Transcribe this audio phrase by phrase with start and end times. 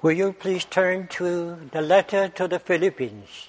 [0.00, 3.48] Will you please turn to the letter to the Philippians?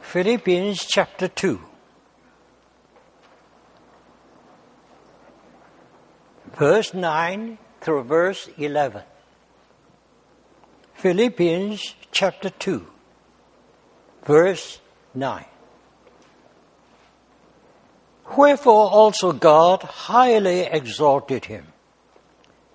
[0.00, 1.60] Philippians chapter 2.
[6.58, 9.02] Verse 9 through verse 11.
[10.94, 12.86] Philippians chapter 2,
[14.24, 14.80] verse
[15.14, 15.44] 9.
[18.36, 21.73] Wherefore also God highly exalted him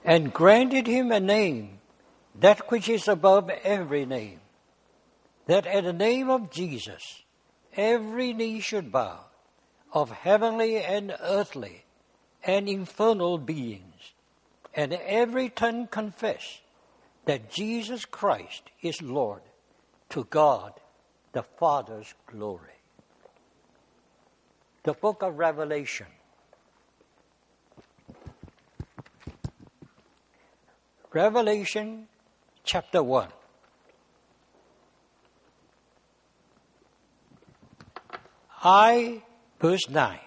[0.03, 1.79] and granted him a name,
[2.35, 4.39] that which is above every name,
[5.47, 7.23] that at the name of Jesus
[7.75, 9.25] every knee should bow,
[9.93, 11.85] of heavenly and earthly
[12.43, 14.13] and infernal beings,
[14.73, 16.59] and every tongue confess
[17.25, 19.41] that Jesus Christ is Lord,
[20.09, 20.73] to God
[21.33, 22.79] the Father's glory.
[24.83, 26.07] The book of Revelation
[31.11, 32.07] Revelation
[32.63, 33.29] chapter 1.
[38.63, 39.23] I,
[39.59, 40.19] verse 9.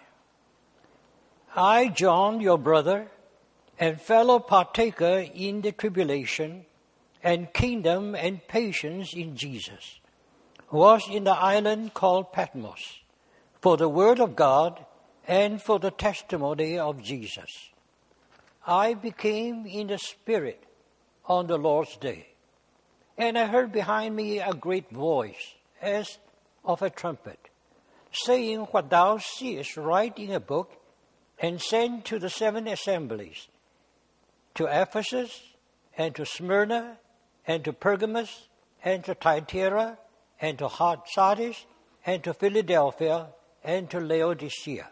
[1.55, 3.07] I, John, your brother,
[3.79, 6.67] and fellow partaker in the tribulation
[7.23, 10.01] and kingdom and patience in Jesus,
[10.73, 13.03] was in the island called Patmos
[13.61, 14.85] for the word of God
[15.29, 17.71] and for the testimony of Jesus.
[18.67, 20.65] I became in the Spirit
[21.33, 22.29] on the Lord's day.
[23.17, 26.19] And I heard behind me a great voice, as
[26.65, 27.49] of a trumpet,
[28.13, 30.71] saying, What thou seest, write in a book,
[31.39, 33.49] and send to the seven assemblies
[34.57, 35.41] to Ephesus,
[35.97, 36.99] and to Smyrna,
[37.47, 38.49] and to Pergamos,
[38.85, 39.99] and to Thyatira,
[40.41, 40.69] and to
[41.15, 41.65] Sardis,
[42.05, 43.29] and to Philadelphia,
[43.65, 44.89] and to Laodicea.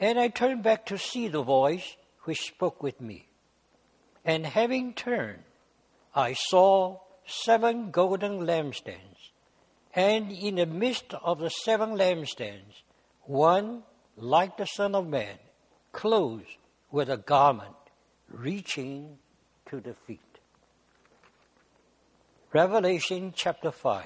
[0.00, 3.29] And I turned back to see the voice which spoke with me.
[4.24, 5.42] And having turned,
[6.14, 9.30] I saw seven golden lampstands,
[9.94, 12.82] and in the midst of the seven lampstands,
[13.22, 13.82] one
[14.16, 15.38] like the Son of Man,
[15.92, 16.56] clothed
[16.90, 17.74] with a garment
[18.28, 19.18] reaching
[19.66, 20.20] to the feet.
[22.52, 24.04] Revelation chapter 5.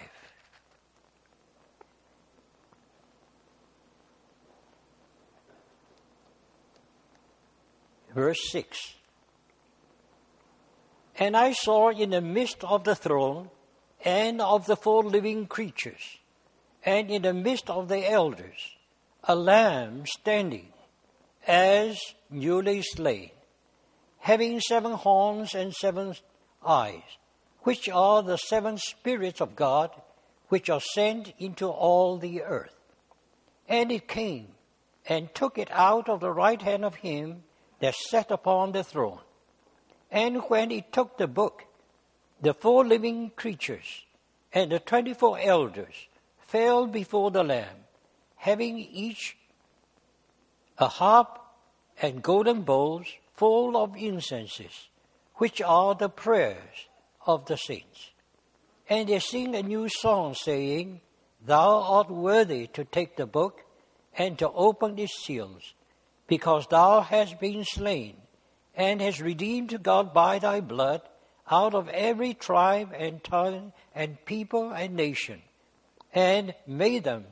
[8.15, 8.95] Verse 6.
[11.19, 13.51] And I saw in the midst of the throne
[14.05, 16.19] and of the four living creatures,
[16.85, 18.77] and in the midst of the elders,
[19.23, 20.73] a lamb standing
[21.47, 21.99] as
[22.31, 23.31] newly slain,
[24.19, 26.15] having seven horns and seven
[26.67, 27.03] eyes,
[27.61, 29.91] which are the seven spirits of God,
[30.49, 32.77] which are sent into all the earth.
[33.69, 34.49] And it came
[35.07, 37.45] and took it out of the right hand of him
[37.81, 39.21] that sat upon the throne.
[40.15, 41.65] And when he took the book,
[42.41, 44.05] the four living creatures
[44.53, 46.07] and the twenty four elders
[46.39, 47.83] fell before the Lamb,
[48.37, 49.37] having each
[50.79, 51.41] a harp
[52.01, 54.89] and golden bowls full of incenses,
[55.39, 56.87] which are the prayers
[57.27, 58.11] of the saints.
[58.89, 61.01] And they sing a new song, saying,
[61.45, 63.65] Thou art worthy to take the book
[64.17, 65.75] and to open its seals,
[66.29, 68.19] because thou hast been slain
[68.77, 71.03] and has redeemed God by thy blood
[71.51, 75.43] out of every tribe and tongue and people and nation,
[76.13, 77.25] and made them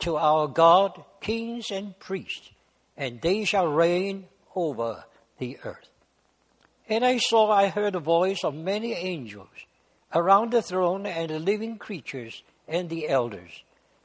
[0.00, 2.50] to our God kings and priests,
[2.96, 5.04] and they shall reign over
[5.38, 5.90] the earth.
[6.88, 9.48] And I saw, I heard a voice of many angels
[10.12, 13.62] around the throne and the living creatures and the elders.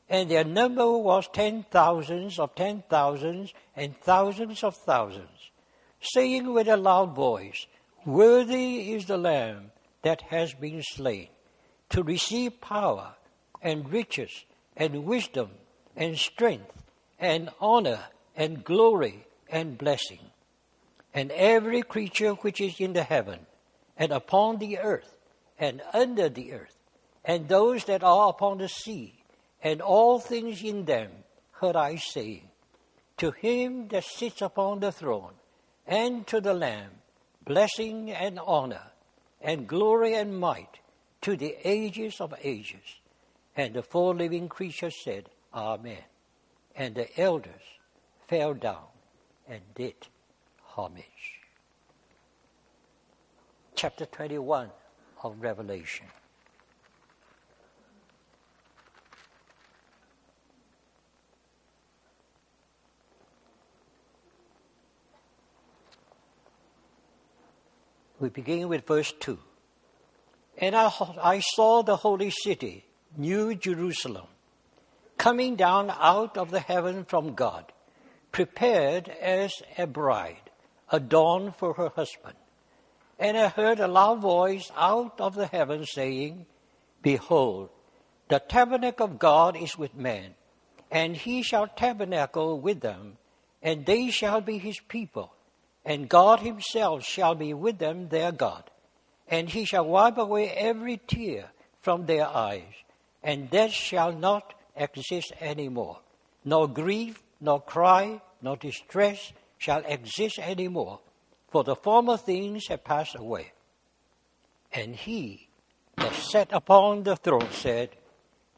[0.07, 5.34] And their number was ten thousands of ten thousands and thousands of thousands
[6.05, 7.67] saying with a loud voice,
[8.05, 9.71] Worthy is the Lamb
[10.03, 11.29] that has been slain
[11.89, 13.15] to receive power
[13.61, 14.45] and riches
[14.77, 15.49] and wisdom
[15.95, 16.83] and strength
[17.19, 17.99] and honor
[18.35, 20.19] and glory and blessing.
[21.13, 23.39] And every creature which is in the heaven
[23.97, 25.15] and upon the earth
[25.57, 26.77] and under the earth,
[27.23, 29.23] and those that are upon the sea,
[29.63, 31.11] and all things in them,
[31.53, 32.49] heard I saying,
[33.17, 35.33] To him that sits upon the throne,
[35.87, 36.91] and to the Lamb
[37.45, 38.91] blessing and honor
[39.41, 40.79] and glory and might
[41.21, 42.99] to the ages of ages.
[43.55, 46.03] And the four living creatures said, Amen.
[46.75, 47.61] And the elders
[48.27, 48.87] fell down
[49.47, 49.95] and did
[50.63, 51.05] homage.
[53.75, 54.69] Chapter 21
[55.23, 56.07] of Revelation.
[68.25, 69.37] We begin with verse 2.
[70.57, 70.91] And I,
[71.21, 72.83] I saw the holy city,
[73.15, 74.25] New Jerusalem,
[75.15, 77.71] coming down out of the heaven from God,
[78.31, 80.49] prepared as a bride,
[80.91, 82.33] adorned for her husband.
[83.19, 86.47] And I heard a loud voice out of the heaven saying,
[87.03, 87.69] Behold,
[88.29, 90.33] the tabernacle of God is with men,
[90.89, 93.17] and he shall tabernacle with them,
[93.61, 95.34] and they shall be his people,
[95.85, 98.63] and God himself shall be with them their God.
[99.27, 101.51] And he shall wipe away every tear
[101.81, 102.73] from their eyes,
[103.23, 105.99] and death shall not exist any more.
[106.43, 110.99] Nor grief, nor cry, nor distress shall exist any more,
[111.49, 113.51] for the former things have passed away.
[114.71, 115.47] And he
[115.97, 117.89] that sat upon the throne said,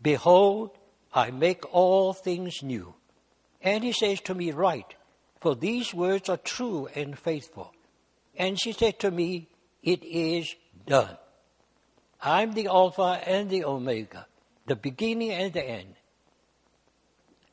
[0.02, 0.72] Behold,
[1.14, 2.94] I make all things new.
[3.62, 4.96] And he says to me, Write,
[5.39, 7.74] for these words are true and faithful.
[8.36, 9.48] And she said to me,
[9.84, 10.54] It is
[10.86, 11.18] done.
[12.22, 14.28] I'm the Alpha and the Omega,
[14.66, 15.95] the beginning and the end.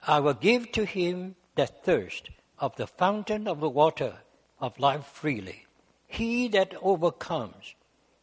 [0.07, 4.19] I will give to him that thirst of the fountain of the water
[4.61, 5.67] of life freely.
[6.07, 7.75] He that overcomes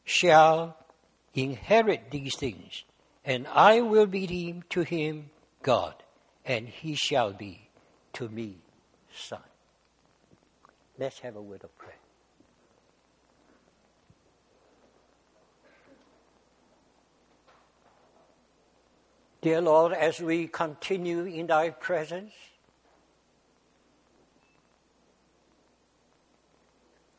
[0.03, 0.77] shall
[1.33, 2.83] inherit these things,
[3.23, 5.29] and I will be to him
[5.61, 5.95] God,
[6.45, 7.69] and he shall be
[8.13, 8.57] to me
[9.13, 9.50] son.
[11.01, 11.95] Let's have a word of prayer.
[19.41, 22.33] Dear Lord, as we continue in thy presence,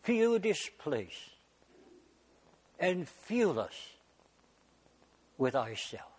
[0.05, 1.31] fill this place
[2.79, 3.75] and fill us
[5.39, 6.13] with thyself.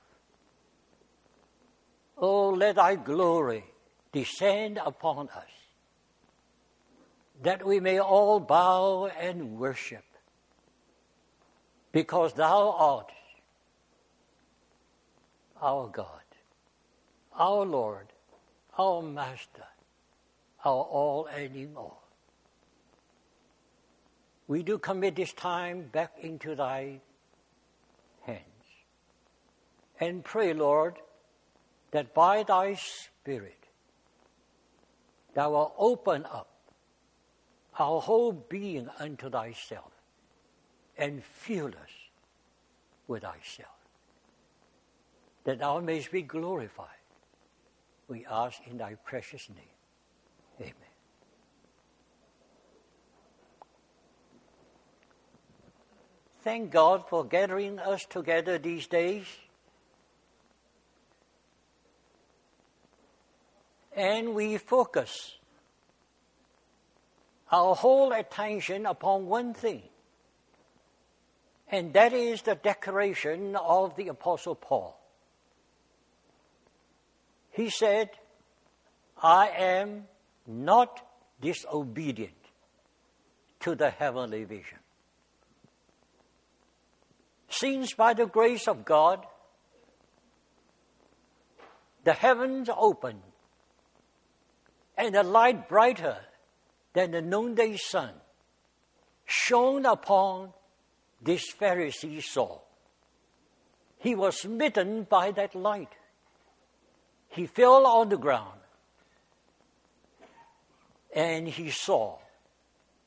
[2.17, 3.63] Oh, let thy glory
[4.11, 5.52] descend upon us
[7.43, 10.05] that we may all bow and worship,
[11.91, 13.11] because thou art
[15.61, 16.07] our God,
[17.37, 18.07] our Lord,
[18.77, 19.67] our Master,
[20.63, 22.03] our all and in all.
[24.47, 27.01] We do commit this time back into thy
[28.21, 28.43] hands
[29.99, 30.95] and pray, Lord,
[31.91, 33.67] that by thy Spirit
[35.33, 36.52] thou wilt open up
[37.79, 39.91] our whole being unto thyself
[40.97, 41.91] and fill us
[43.07, 43.69] with thyself,
[45.43, 46.87] that thou mayest be glorified.
[48.07, 49.57] We ask in thy precious name.
[50.59, 50.73] Amen.
[56.43, 59.25] Thank God for gathering us together these days.
[63.95, 65.37] And we focus
[67.53, 69.83] our whole attention upon one thing,
[71.69, 74.99] and that is the declaration of the Apostle Paul.
[77.51, 78.09] He said,
[79.21, 80.05] I am
[80.47, 81.05] not
[81.41, 82.33] disobedient
[83.59, 84.79] to the heavenly vision.
[87.49, 89.23] Since by the grace of God,
[92.03, 93.21] the heavens opened
[94.97, 96.17] and the light brighter
[96.93, 98.11] than the noonday sun
[99.25, 100.53] shone upon
[101.21, 102.63] this Pharisee Saul.
[103.97, 105.91] He was smitten by that light.
[107.29, 108.59] He fell on the ground
[111.15, 112.17] and he saw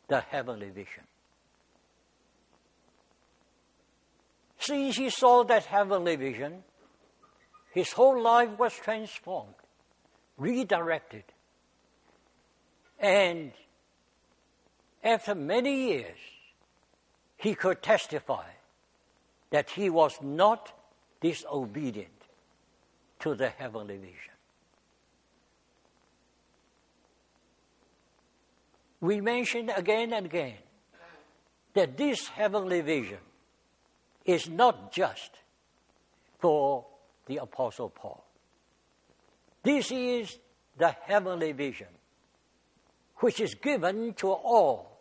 [0.08, 1.04] the heavenly vision.
[4.58, 6.64] Since he saw that heavenly vision,
[7.72, 9.54] his whole life was transformed,
[10.38, 11.24] redirected,
[12.98, 13.52] and
[15.06, 16.18] after many years,
[17.36, 18.46] he could testify
[19.50, 20.72] that he was not
[21.20, 22.08] disobedient
[23.20, 24.16] to the heavenly vision.
[29.00, 30.56] We mentioned again and again
[31.74, 33.18] that this heavenly vision
[34.24, 35.30] is not just
[36.40, 36.84] for
[37.26, 38.24] the Apostle Paul.
[39.62, 40.38] This is
[40.76, 41.88] the heavenly vision
[43.18, 44.95] which is given to all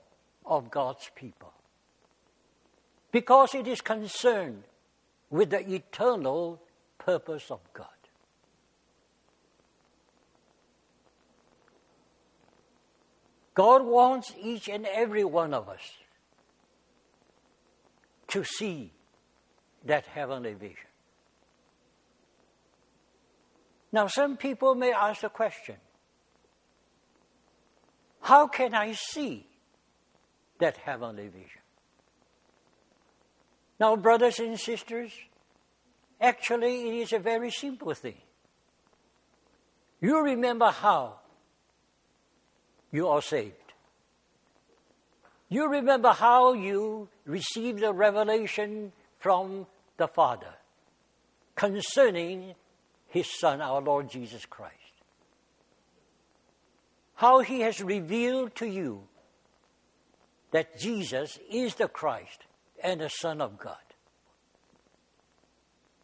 [0.45, 1.53] of God's people.
[3.11, 4.63] Because it is concerned
[5.29, 6.61] with the eternal
[6.97, 7.87] purpose of God.
[13.53, 15.79] God wants each and every one of us
[18.27, 18.91] to see
[19.85, 20.75] that heavenly vision.
[23.93, 25.75] Now, some people may ask the question
[28.19, 29.45] how can I see
[30.59, 31.61] that heavenly vision?
[33.79, 35.11] Now, brothers and sisters,
[36.21, 38.17] actually, it is a very simple thing.
[40.01, 41.19] You remember how
[42.91, 43.73] you are saved.
[45.49, 50.53] You remember how you received the revelation from the Father
[51.55, 52.55] concerning
[53.07, 54.73] His Son, our Lord Jesus Christ.
[57.15, 59.07] How He has revealed to you
[60.55, 62.45] that Jesus is the Christ
[62.81, 63.75] and the Son of God.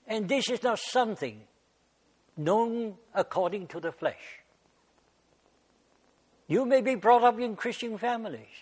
[0.05, 1.39] And this is not something
[2.35, 4.41] known according to the flesh.
[6.49, 8.57] You may be brought up in Christian families.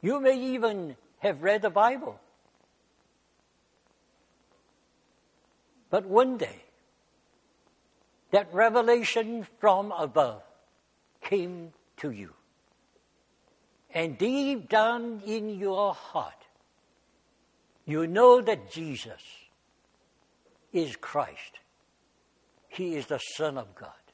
[0.00, 2.18] You may even have read the Bible.
[5.90, 6.63] But one day,
[8.34, 10.42] that revelation from above
[11.20, 12.32] came to you.
[13.92, 16.42] And deep down in your heart,
[17.86, 19.22] you know that Jesus
[20.72, 21.60] is Christ.
[22.66, 24.04] He is the Son of God.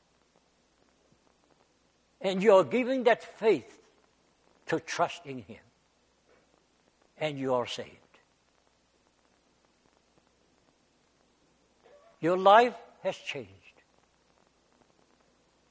[2.20, 3.78] And you're giving that faith
[4.66, 5.64] to trust in Him.
[7.16, 7.88] And you are saved.
[12.20, 13.59] Your life has changed.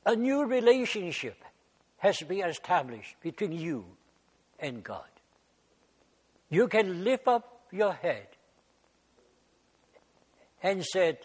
[0.05, 1.43] A new relationship
[1.97, 3.85] has been established between you
[4.59, 5.03] and God.
[6.49, 8.27] You can lift up your head
[10.63, 11.17] and said,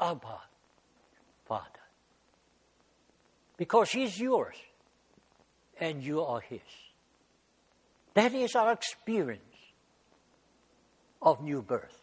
[0.00, 0.40] Abba,
[1.46, 1.68] Father.
[3.56, 4.56] Because He's yours
[5.78, 6.60] and you are His.
[8.14, 9.42] That is our experience
[11.20, 12.00] of new birth.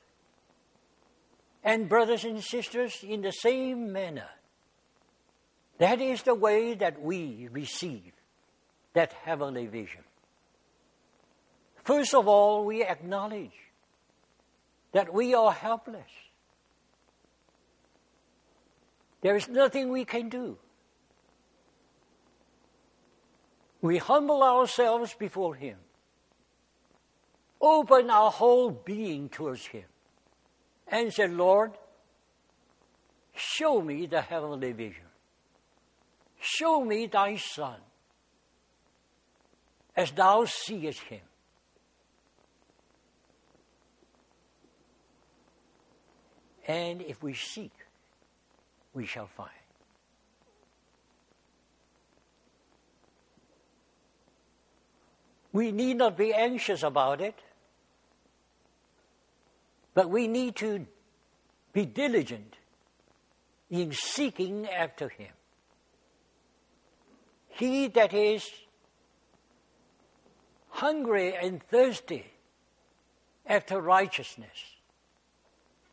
[1.63, 4.29] And, brothers and sisters, in the same manner,
[5.81, 8.13] that is the way that we receive
[8.93, 10.03] that heavenly vision.
[11.83, 13.57] First of all, we acknowledge
[14.91, 16.11] that we are helpless.
[19.21, 20.59] There is nothing we can do.
[23.81, 25.77] We humble ourselves before Him,
[27.59, 29.85] open our whole being towards Him,
[30.87, 31.71] and say, Lord,
[33.33, 35.10] show me the heavenly vision.
[36.41, 37.79] Show me thy Son
[39.95, 41.21] as thou seest him.
[46.67, 47.73] And if we seek,
[48.93, 49.49] we shall find.
[55.53, 57.35] We need not be anxious about it,
[59.93, 60.87] but we need to
[61.73, 62.55] be diligent
[63.69, 65.31] in seeking after Him.
[67.61, 68.43] He that is
[70.69, 72.25] hungry and thirsty
[73.45, 74.49] after righteousness,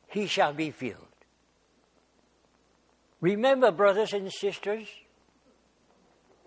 [0.06, 0.96] he shall be filled.
[3.20, 4.88] Remember, brothers and sisters,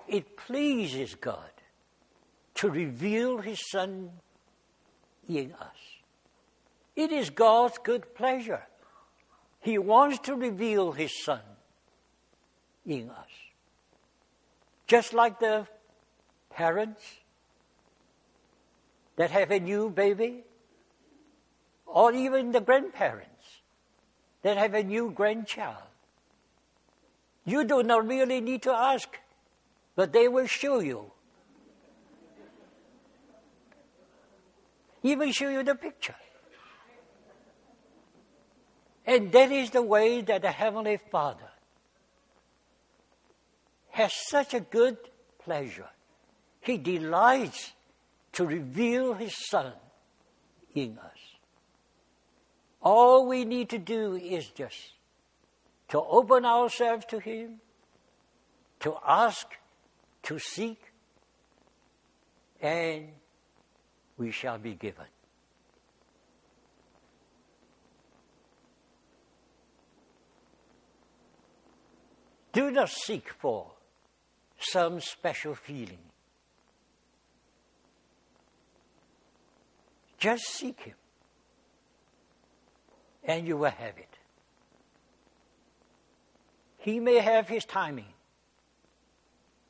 [0.07, 1.51] it pleases God
[2.55, 4.09] to reveal His Son
[5.29, 5.77] in us.
[6.95, 8.63] It is God's good pleasure.
[9.59, 11.41] He wants to reveal His Son
[12.87, 13.30] in us.
[14.91, 15.67] Just like the
[16.49, 17.01] parents
[19.15, 20.43] that have a new baby,
[21.85, 23.61] or even the grandparents
[24.41, 25.87] that have a new grandchild.
[27.45, 29.17] You do not really need to ask,
[29.95, 31.05] but they will show you.
[35.03, 36.19] Even show you the picture.
[39.05, 41.50] And that is the way that the Heavenly Father
[43.91, 44.97] has such a good
[45.39, 45.89] pleasure.
[46.61, 47.73] He delights
[48.33, 49.73] to reveal His Son
[50.73, 51.17] in us.
[52.81, 54.93] All we need to do is just
[55.89, 57.59] to open ourselves to Him,
[58.79, 59.45] to ask,
[60.23, 60.81] to seek,
[62.61, 63.09] and
[64.17, 65.05] we shall be given.
[72.53, 73.71] Do not seek for
[74.63, 75.99] some special feeling.
[80.17, 80.95] Just seek Him,
[83.23, 84.17] and you will have it.
[86.77, 88.13] He may have His timing,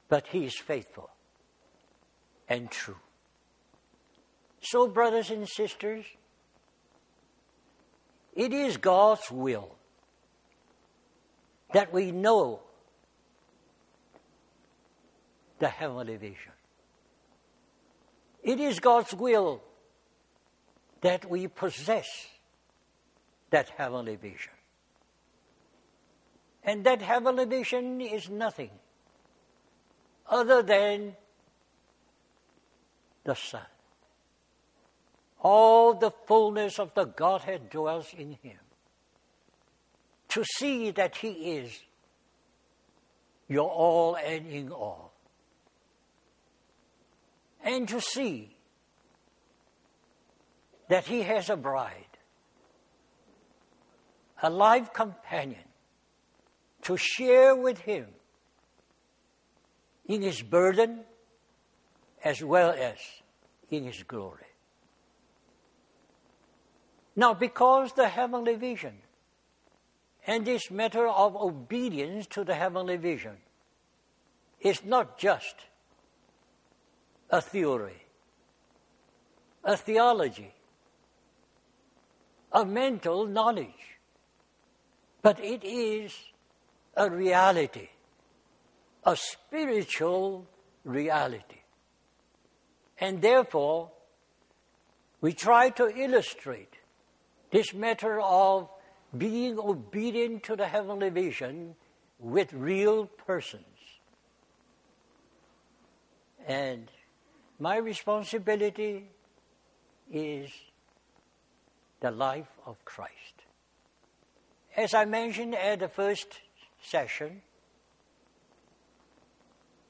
[0.09, 1.09] but He is faithful
[2.49, 2.97] and true.
[4.61, 6.05] So, brothers and sisters,
[8.33, 9.75] it is God's will
[11.73, 12.61] that we know
[15.61, 16.51] the heavenly vision.
[18.43, 19.61] It is God's will
[21.01, 22.07] that we possess
[23.51, 24.53] that heavenly vision.
[26.63, 28.71] And that heavenly vision is nothing
[30.27, 31.15] other than
[33.23, 33.61] the Son.
[35.41, 38.57] All the fullness of the Godhead dwells in Him.
[40.29, 41.79] To see that He is
[43.47, 45.10] your all and in all.
[47.63, 48.55] And to see
[50.87, 52.17] that He has a bride,
[54.41, 55.63] a live companion
[56.83, 58.07] to share with Him
[60.05, 61.01] in His burden
[62.23, 62.97] as well as
[63.69, 64.45] in His glory.
[67.15, 68.97] Now, because the heavenly vision
[70.25, 73.37] and this matter of obedience to the heavenly vision
[74.59, 75.55] is not just
[77.31, 78.03] a theory,
[79.63, 80.53] a theology,
[82.51, 83.97] a mental knowledge,
[85.21, 86.13] but it is
[86.97, 87.89] a reality,
[89.05, 90.45] a spiritual
[90.83, 91.61] reality.
[92.99, 93.91] And therefore,
[95.21, 96.75] we try to illustrate
[97.51, 98.69] this matter of
[99.17, 101.75] being obedient to the heavenly vision
[102.19, 103.65] with real persons.
[106.45, 106.89] And
[107.61, 109.07] my responsibility
[110.11, 110.49] is
[111.99, 113.45] the life of Christ.
[114.75, 116.41] As I mentioned at the first
[116.81, 117.43] session,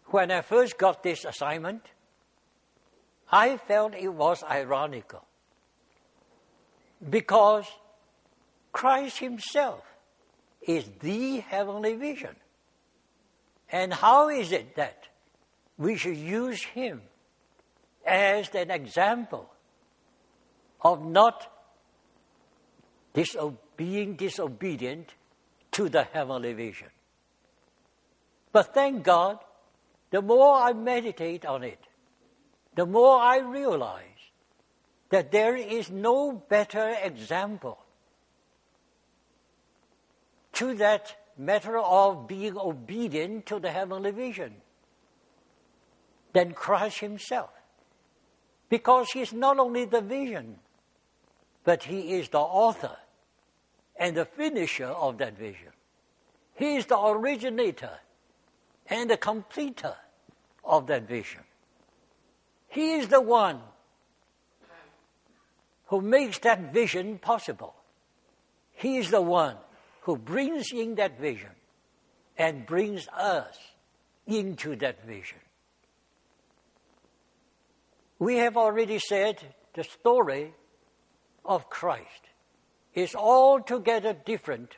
[0.08, 1.84] when I first got this assignment,
[3.32, 5.25] I felt it was ironical
[7.10, 7.68] because
[8.74, 9.86] Christ Himself
[10.62, 12.36] is the heavenly vision.
[13.72, 15.08] And how is it that
[15.78, 17.04] we should use Him
[18.05, 19.50] as an example
[20.81, 21.51] of not
[23.14, 25.14] diso- being disobedient
[25.72, 26.90] to the heavenly vision?
[28.51, 29.40] But thank God,
[30.09, 31.79] the more I meditate on it,
[32.75, 34.03] the more I realize
[35.09, 37.77] that there is no better example
[40.53, 44.55] to that matter of being obedient to the heavenly vision
[46.33, 47.50] than Christ Himself.
[48.72, 50.55] Because He's not only the vision,
[51.66, 52.96] but He is the author
[53.98, 55.74] and the finisher of that vision.
[56.55, 58.00] He is the originator
[58.88, 59.96] and the completer
[60.64, 61.42] of that vision.
[62.70, 63.60] He is the one
[65.88, 67.75] who makes that vision possible.
[68.72, 69.57] He is the one
[70.03, 71.51] who brings in that vision
[72.38, 73.57] and brings us
[74.25, 75.40] into that vision.
[78.22, 80.53] We have already said the story
[81.44, 82.29] of Christ
[82.94, 84.77] is altogether different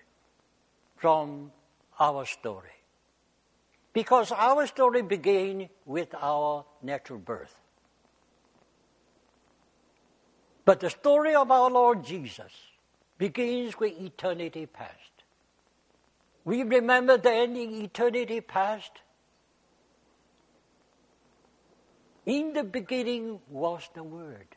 [0.96, 1.52] from
[2.00, 2.78] our story.
[3.92, 7.54] Because our story began with our natural birth.
[10.64, 12.54] But the story of our Lord Jesus
[13.18, 15.26] begins with eternity past.
[16.46, 19.02] We remember then in eternity past,
[22.26, 24.56] in the beginning was the Word,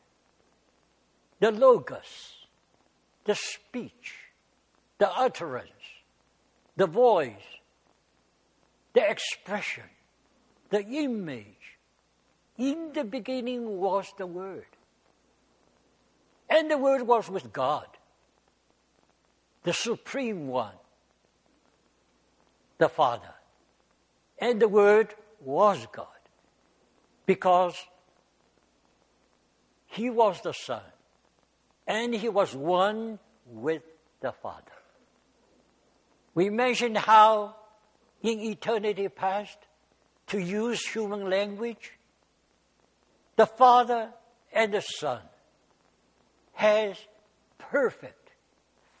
[1.39, 2.45] the Logos,
[3.25, 4.15] the speech,
[4.97, 5.71] the utterance,
[6.75, 7.33] the voice,
[8.93, 9.83] the expression,
[10.69, 11.53] the image.
[12.57, 14.65] In the beginning was the Word.
[16.49, 17.85] And the Word was with God,
[19.63, 20.73] the Supreme One,
[22.79, 23.35] the Father.
[24.39, 26.16] And the Word was God
[27.27, 27.75] because
[29.85, 30.81] He was the Son
[31.85, 33.83] and He was one with
[34.21, 34.71] the Father.
[36.33, 37.55] We mentioned how
[38.21, 39.57] in eternity past,
[40.27, 41.93] to use human language,
[43.35, 44.09] the Father
[44.51, 45.21] and the Son
[46.53, 46.97] has
[47.57, 48.31] perfect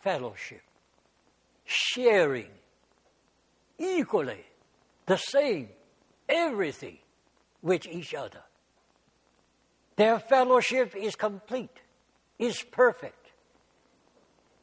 [0.01, 0.61] fellowship,
[1.65, 2.49] sharing
[3.77, 4.45] equally
[5.05, 5.69] the same
[6.29, 6.97] everything
[7.61, 8.41] with each other.
[9.95, 11.81] Their fellowship is complete,
[12.37, 13.31] is perfect,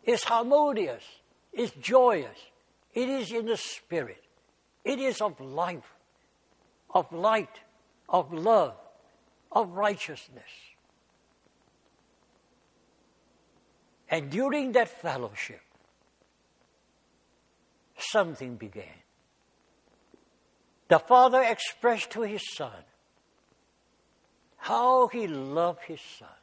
[0.05, 1.03] is harmonious,
[1.53, 2.39] is joyous,
[2.93, 4.23] it is in the spirit,
[4.85, 5.95] it is of life,
[6.95, 7.61] of light,
[8.09, 8.75] of love,
[9.51, 10.45] of righteousness.
[14.09, 15.63] And during that fellowship,
[17.99, 19.04] something began.
[20.89, 22.85] The Father expressed to His Son
[24.65, 26.41] how he loved his son.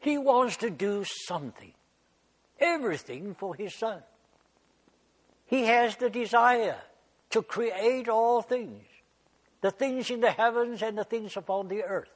[0.00, 1.72] He wants to do something,
[2.60, 4.02] everything for his son.
[5.46, 6.76] He has the desire
[7.30, 8.84] to create all things,
[9.62, 12.12] the things in the heavens and the things upon the earth.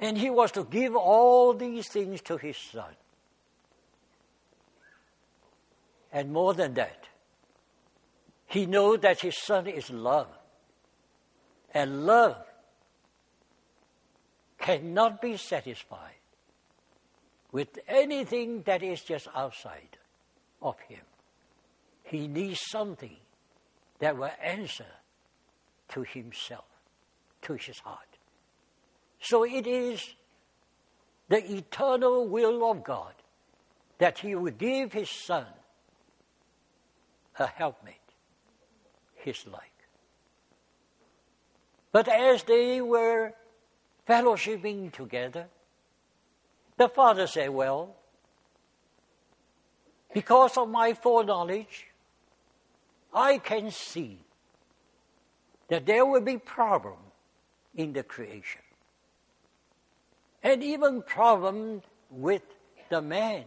[0.00, 2.96] And he was to give all these things to his son.
[6.12, 7.06] And more than that,
[8.46, 10.28] he knows that his son is love.
[11.72, 12.44] And love
[14.58, 16.14] cannot be satisfied
[17.52, 19.98] with anything that is just outside
[20.62, 21.00] of him.
[22.04, 23.16] He needs something
[23.98, 24.86] that will answer
[25.88, 26.64] to himself,
[27.42, 28.18] to his heart.
[29.20, 30.14] So it is
[31.28, 33.14] the eternal will of God
[33.98, 35.46] that he will give his son
[37.38, 37.94] a helpmate,
[39.24, 39.70] his like.
[41.92, 43.32] But as they were
[44.08, 45.46] fellowshipping together,
[46.76, 47.94] the father said, Well,
[50.12, 51.86] because of my foreknowledge,
[53.12, 54.18] I can see
[55.68, 56.98] that there will be problem
[57.74, 58.60] in the creation.
[60.42, 62.42] And even problem with
[62.90, 63.44] the man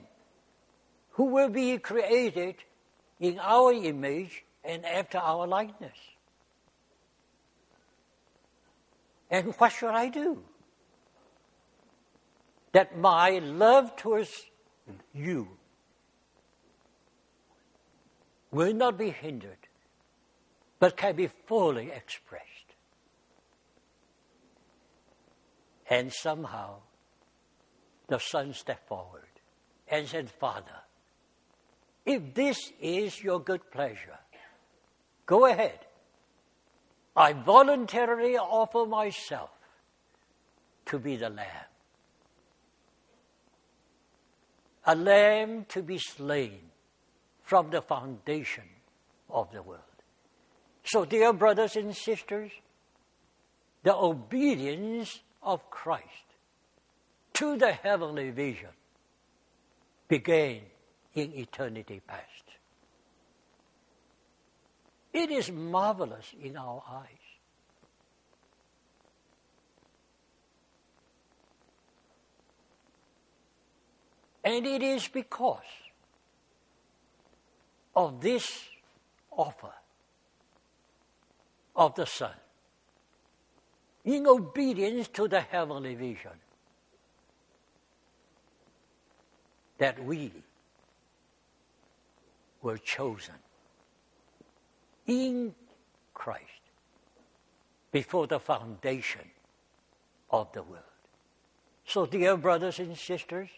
[1.12, 2.56] who will be created
[3.20, 5.98] in our image and after our likeness.
[9.32, 10.44] And what should I do?
[12.74, 14.30] That my love towards
[15.14, 15.48] you
[18.52, 19.68] will not be hindered,
[20.80, 22.44] but can be fully expressed.
[25.90, 26.76] And somehow
[28.08, 29.24] the son stepped forward
[29.88, 30.84] and said, Father,
[32.06, 34.20] if this is your good pleasure,
[35.28, 35.78] go ahead.
[37.16, 39.52] I voluntarily offer myself
[40.88, 41.70] to be the lamb.
[44.86, 46.60] A lamb to be slain
[47.44, 48.64] from the foundation
[49.30, 49.82] of the world.
[50.84, 52.52] So, dear brothers and sisters,
[53.84, 56.06] the obedience of Christ
[57.34, 58.70] to the heavenly vision
[60.08, 60.62] began
[61.14, 62.47] in eternity past.
[65.18, 67.08] It is marvelous in our eyes.
[74.44, 75.58] And it is because
[77.96, 78.62] of this
[79.32, 79.74] offer
[81.76, 82.38] of the Son,
[84.06, 86.38] in obedience to the heavenly vision,
[89.80, 90.32] that we
[92.62, 93.34] were chosen
[95.08, 95.56] in
[96.14, 96.44] Christ
[97.92, 99.22] before the foundation
[100.30, 100.84] of the world.
[101.86, 103.50] So, dear brothers and sisters,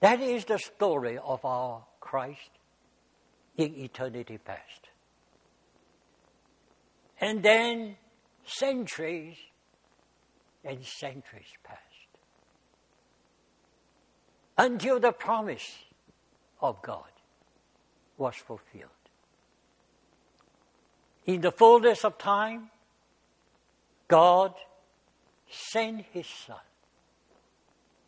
[0.00, 2.50] that is the story of our Christ
[3.56, 4.88] in eternity past.
[7.20, 7.96] And then
[8.44, 9.36] centuries
[10.64, 11.80] and centuries passed
[14.58, 15.78] until the promise
[16.60, 17.10] of God
[18.16, 19.01] was fulfilled.
[21.26, 22.70] In the fullness of time,
[24.08, 24.54] God
[25.48, 26.56] sent His Son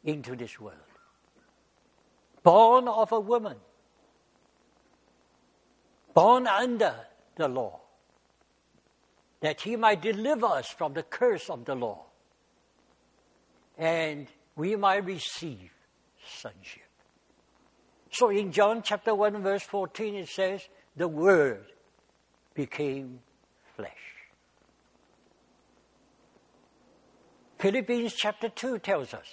[0.03, 0.77] into this world,
[2.43, 3.57] born of a woman,
[6.13, 6.95] born under
[7.37, 7.81] the law,
[9.41, 12.05] that He might deliver us from the curse of the law,
[13.79, 15.71] and we might receive
[16.27, 16.83] sonship.
[18.11, 21.67] So in John chapter 1, verse 14, it says, The Word
[22.55, 23.21] became
[23.77, 23.91] flesh.
[27.59, 29.27] Philippians chapter 2 tells us,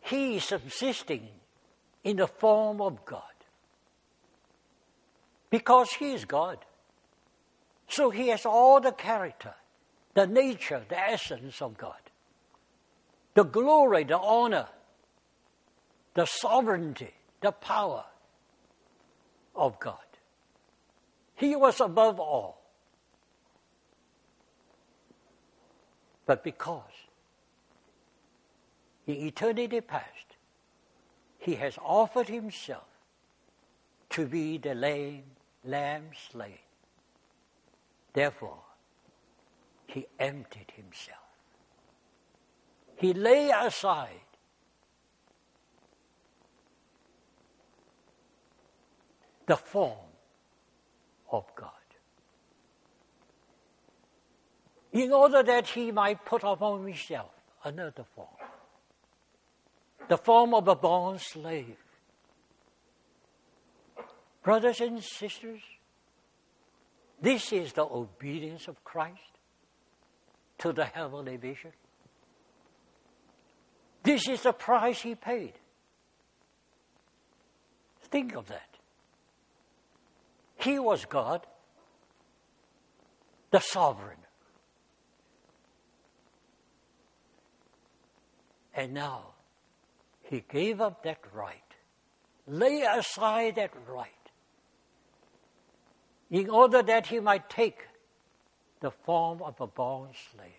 [0.00, 1.28] He is subsisting
[2.02, 3.22] in the form of God.
[5.50, 6.58] Because He is God.
[7.88, 9.54] So He has all the character,
[10.14, 12.00] the nature, the essence of God.
[13.34, 14.68] The glory, the honor,
[16.14, 18.04] the sovereignty, the power
[19.54, 19.98] of God.
[21.36, 22.60] He was above all.
[26.26, 26.82] But because
[29.06, 30.36] in eternity past,
[31.38, 32.88] he has offered himself
[34.10, 35.24] to be the lame,
[35.64, 36.58] lamb slain.
[38.14, 38.62] Therefore,
[39.86, 41.18] he emptied himself.
[42.96, 44.20] He lay aside
[49.46, 50.03] the form
[51.38, 51.70] of God.
[54.94, 57.32] in order that he might put upon himself
[57.64, 58.28] another form
[60.06, 61.76] the form of a born slave.
[64.42, 65.62] Brothers and sisters,
[67.22, 69.38] this is the obedience of Christ
[70.58, 71.72] to the heavenly vision.
[74.02, 75.54] This is the price he paid.
[78.02, 78.73] Think of that.
[80.56, 81.46] He was God,
[83.50, 84.18] the sovereign.
[88.74, 89.34] And now
[90.22, 91.62] he gave up that right,
[92.46, 94.10] lay aside that right,
[96.30, 97.86] in order that he might take
[98.80, 100.50] the form of a born slave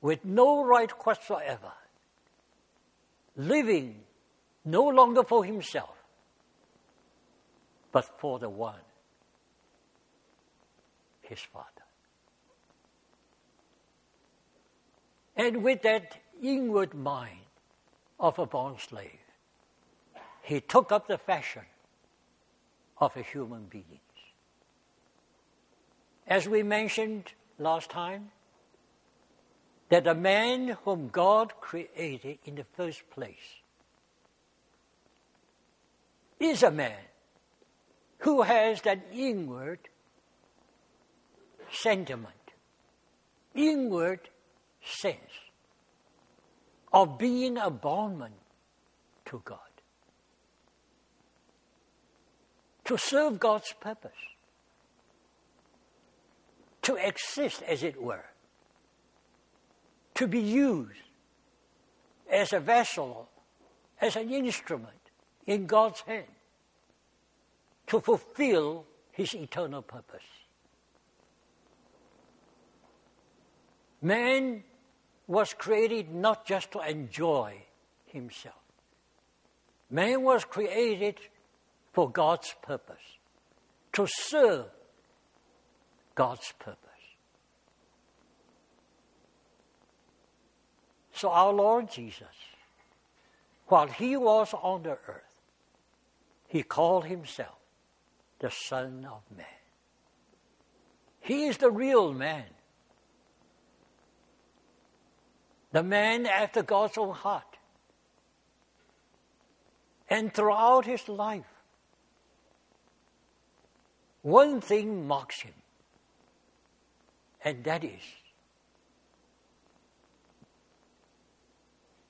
[0.00, 1.72] with no right whatsoever,
[3.36, 4.00] living
[4.64, 5.97] no longer for himself,
[7.92, 8.80] but for the one,
[11.22, 11.66] his Father.
[15.36, 17.40] And with that inward mind
[18.18, 19.20] of a born slave,
[20.42, 21.62] he took up the fashion
[23.00, 24.00] of a human being.
[26.26, 28.30] As we mentioned last time,
[29.88, 33.62] that the man whom God created in the first place
[36.38, 37.07] is a man
[38.18, 39.78] who has that inward
[41.70, 42.34] sentiment,
[43.54, 44.28] inward
[44.82, 45.16] sense
[46.92, 48.32] of being a bondman
[49.26, 49.58] to God,
[52.84, 54.12] to serve God's purpose.
[56.82, 58.24] To exist, as it were,
[60.14, 61.02] to be used
[62.32, 63.28] as a vessel,
[64.00, 65.10] as an instrument
[65.46, 66.37] in God's hand
[67.88, 70.22] to fulfill his eternal purpose.
[74.00, 74.62] Man
[75.26, 77.62] was created not just to enjoy
[78.06, 78.54] himself.
[79.90, 81.18] Man was created
[81.92, 83.02] for God's purpose,
[83.94, 84.66] to serve
[86.14, 86.78] God's purpose.
[91.12, 92.26] So our Lord Jesus,
[93.66, 95.24] while he was on the earth,
[96.46, 97.57] he called himself
[98.38, 99.46] the Son of Man.
[101.20, 102.44] He is the real man.
[105.72, 107.58] The man after God's own heart.
[110.08, 111.44] And throughout his life,
[114.22, 115.52] one thing marks him
[117.44, 118.02] and that is,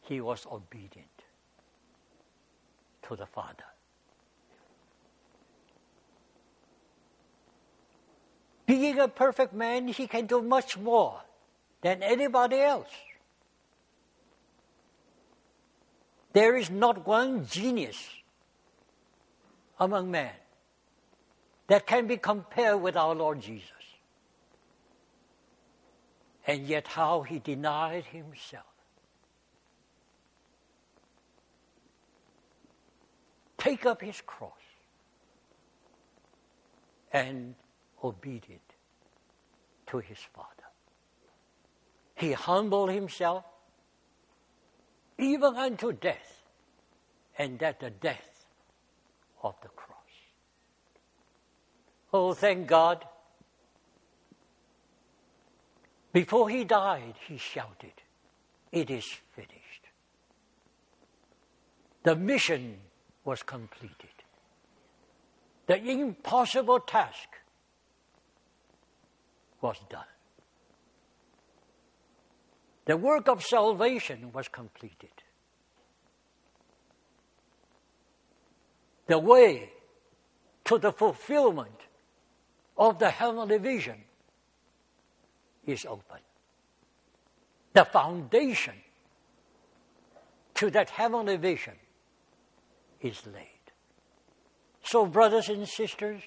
[0.03, 1.07] he was obedient
[3.03, 3.65] to the Father.
[8.69, 11.23] Being a perfect man, he can do much more
[11.81, 12.91] than anybody else.
[16.35, 17.97] There is not one genius
[19.81, 20.33] among men
[21.69, 23.71] that can be compared with our Lord Jesus
[26.47, 28.67] and yet how he denied himself.
[33.57, 34.53] Take up his cross
[37.11, 37.55] and
[38.03, 38.61] obedient
[39.87, 40.49] to his Father.
[42.15, 43.45] He humbled himself
[45.19, 46.45] even unto death,
[47.39, 48.47] and that the death
[49.43, 49.97] of the cross.
[52.13, 53.05] Oh, thank God
[56.13, 57.93] before he died, he shouted,
[58.73, 59.87] It is finished.
[62.03, 62.79] The mission
[63.25, 64.17] was completed.
[65.67, 67.29] The impossible task
[69.61, 70.05] was done.
[72.85, 75.11] The work of salvation was completed.
[79.07, 79.73] The way
[80.65, 81.81] to the fulfillment
[82.77, 84.05] of the heavenly vision
[85.67, 86.21] is open.
[87.73, 88.75] The foundation
[90.55, 91.75] to that heavenly vision
[93.01, 93.45] is laid.
[94.83, 96.23] So, brothers and sisters,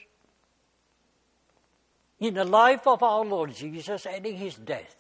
[2.21, 4.95] in the life of our Lord Jesus and in his death,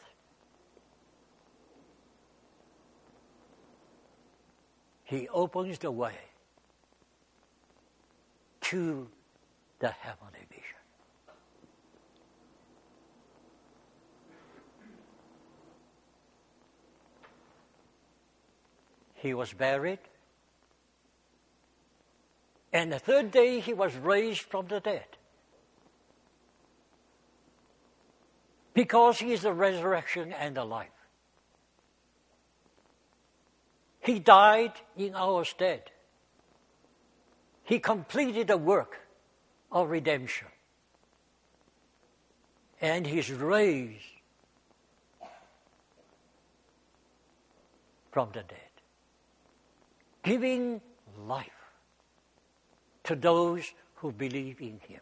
[5.05, 6.15] he opens the way
[8.61, 9.07] to
[9.79, 10.81] the heavenly vision.
[19.21, 19.99] he was buried.
[22.73, 25.05] And the third day he was raised from the dead.
[28.73, 30.89] Because he is the resurrection and the life.
[33.99, 35.91] He died in our stead.
[37.63, 38.97] He completed the work
[39.71, 40.47] of redemption.
[42.81, 44.01] And he's raised
[48.11, 48.57] from the dead,
[50.23, 50.81] giving
[51.25, 51.47] life
[53.03, 54.99] to those who believe in him.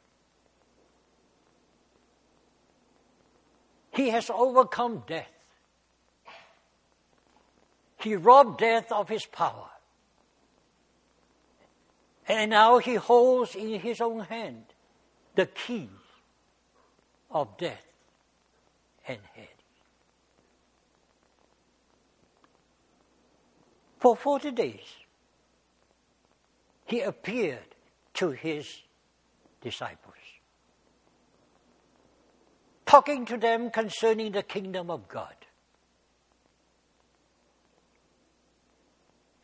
[3.99, 5.27] He has overcome death.
[7.97, 9.69] He robbed death of his power.
[12.25, 14.63] And now he holds in his own hand
[15.35, 15.89] the key
[17.29, 17.85] of death
[19.05, 19.49] and Hades.
[23.97, 24.95] For 40 days,
[26.85, 27.75] he appeared
[28.13, 28.81] to his
[29.59, 30.08] disciples,
[32.89, 35.35] talking to them concerning the kingdom of God.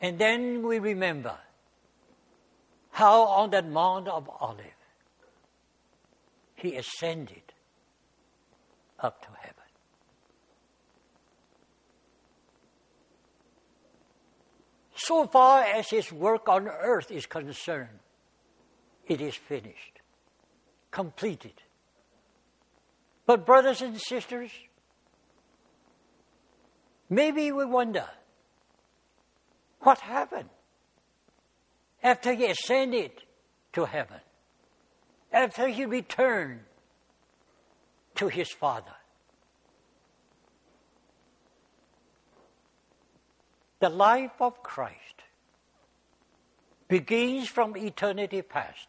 [0.02, 1.38] And then we remember
[2.90, 4.66] how on that Mount of Olive
[6.56, 7.54] he ascended
[9.00, 9.54] up to heaven.
[14.96, 18.00] So far as his work on earth is concerned,
[19.06, 20.02] it is finished,
[20.90, 21.62] completed.
[23.26, 24.52] But, brothers and sisters,
[27.10, 28.08] maybe we wonder
[29.80, 30.50] what happened
[32.04, 33.12] after he ascended
[33.74, 34.20] to heaven,
[35.32, 36.62] after he returned
[38.16, 38.96] to his Father.
[43.80, 45.24] The life of Christ
[46.88, 48.88] begins from eternity past.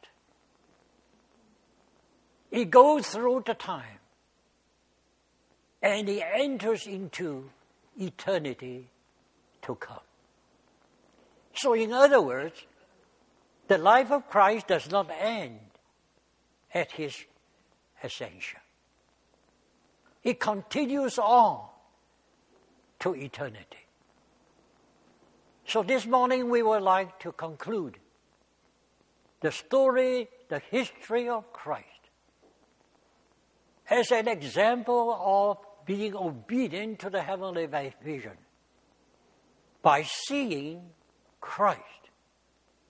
[2.51, 3.99] It goes through the time
[5.83, 7.51] and he enters into
[7.99, 8.89] eternity
[9.63, 10.01] to come.
[11.55, 12.65] So, in other words,
[13.69, 15.61] the life of Christ does not end
[16.73, 17.25] at his
[18.03, 18.61] ascension.
[20.23, 21.69] It continues on
[23.01, 23.87] to eternity.
[25.67, 27.99] So this morning we would like to conclude
[29.41, 31.96] the story, the history of Christ
[33.89, 37.67] as an example of being obedient to the heavenly
[38.03, 38.37] vision
[39.83, 40.83] by seeing
[41.41, 41.81] Christ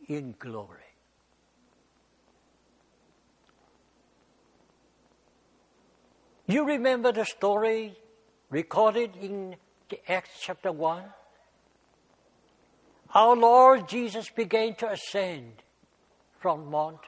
[0.08, 0.80] in glory.
[6.46, 7.96] You remember the story
[8.50, 9.56] recorded in
[10.08, 11.02] Acts chapter 1?
[13.14, 15.62] Our Lord Jesus began to ascend
[16.38, 17.00] from Mount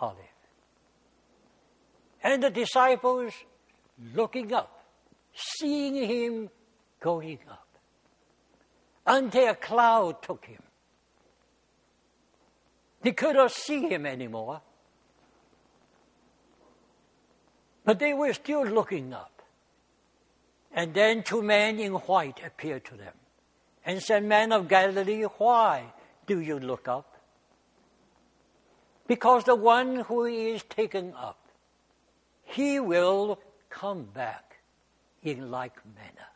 [0.00, 0.25] Olive.
[2.26, 3.32] And the disciples
[4.12, 4.84] looking up,
[5.32, 6.50] seeing him
[7.00, 7.68] going up,
[9.06, 10.60] until a cloud took him.
[13.00, 14.60] They could not see him anymore.
[17.84, 19.40] But they were still looking up.
[20.72, 23.14] And then two men in white appeared to them
[23.84, 25.92] and said, Men of Galilee, why
[26.26, 27.18] do you look up?
[29.06, 31.38] Because the one who is taken up,
[32.46, 34.56] he will come back
[35.22, 36.30] in like manner.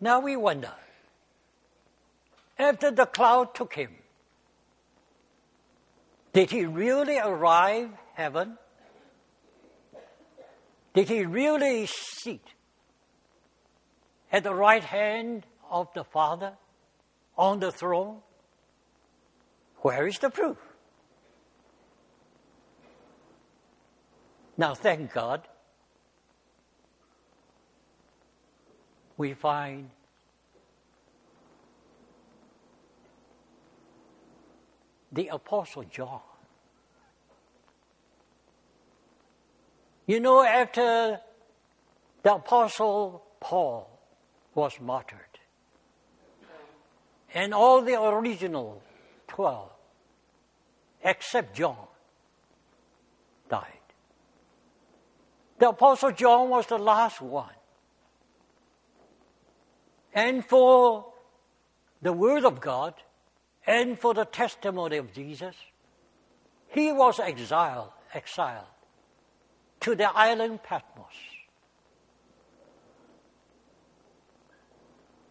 [0.00, 0.72] Now we wonder,
[2.58, 3.90] after the cloud took him,
[6.32, 8.58] did he really arrive heaven?
[10.94, 12.42] Did he really sit
[14.30, 16.52] at the right hand of the Father
[17.36, 18.18] on the throne?
[19.78, 20.58] Where is the proof?
[24.56, 25.48] Now, thank God,
[29.16, 29.90] we find
[35.10, 36.20] the Apostle John.
[40.06, 41.18] You know, after
[42.22, 43.88] the Apostle Paul
[44.54, 45.31] was martyred,
[47.34, 48.82] and all the original
[49.28, 49.70] 12,
[51.04, 51.86] except John,
[53.48, 53.66] died.
[55.58, 57.54] The Apostle John was the last one.
[60.14, 61.12] And for
[62.02, 62.94] the Word of God,
[63.66, 65.54] and for the testimony of Jesus,
[66.68, 68.66] he was exiled, exiled
[69.80, 71.31] to the island Patmos.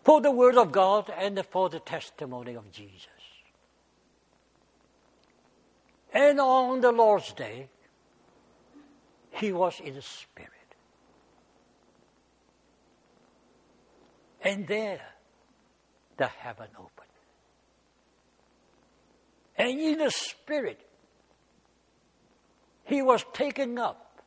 [0.03, 3.07] For the Word of God and for the testimony of Jesus.
[6.13, 7.69] And on the Lord's Day,
[9.31, 10.51] he was in the Spirit.
[14.43, 15.01] And there,
[16.17, 17.07] the heaven opened.
[19.55, 20.79] And in the Spirit,
[22.85, 24.21] he was taken up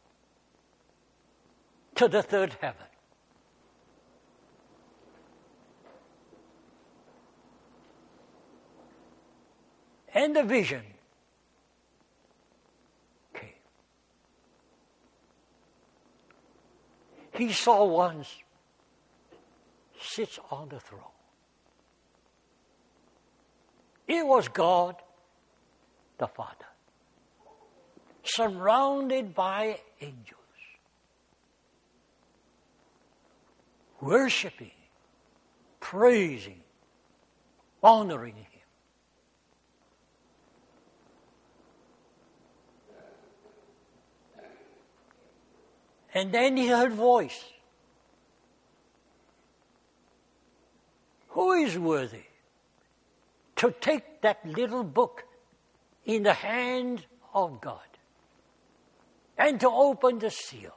[1.96, 2.86] to the third heaven.
[10.14, 10.82] And the vision
[13.34, 13.50] came.
[17.34, 18.32] He saw once
[20.00, 21.02] sits on the throne.
[24.06, 24.96] It was God
[26.18, 26.66] the Father,
[28.22, 30.38] surrounded by angels,
[34.00, 34.70] worshiping,
[35.80, 36.60] praising,
[37.82, 38.53] honoring Him.
[46.14, 47.44] And then he heard voice.
[51.30, 52.22] Who is worthy
[53.56, 55.24] to take that little book
[56.04, 57.04] in the hand
[57.34, 57.80] of God
[59.36, 60.76] and to open the seal?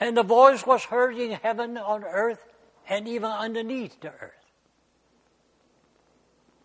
[0.00, 2.40] And the voice was heard in heaven, on earth,
[2.88, 4.32] and even underneath the earth.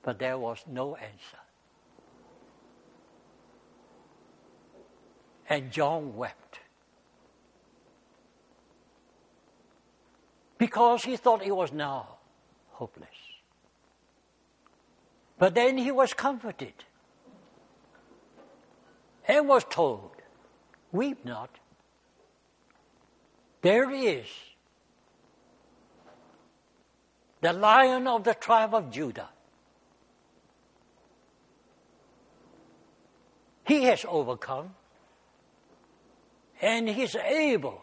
[0.02, 1.43] But there was no answer.
[5.50, 6.60] And John wept.
[10.58, 12.18] Because he thought it was now
[12.72, 13.10] hopeless.
[15.38, 16.74] But then he was comforted
[19.28, 20.12] and was told,
[20.91, 21.50] Weep not.
[23.62, 24.26] There is
[27.41, 29.30] the lion of the tribe of Judah.
[33.66, 34.76] He has overcome
[36.64, 37.82] and he's able,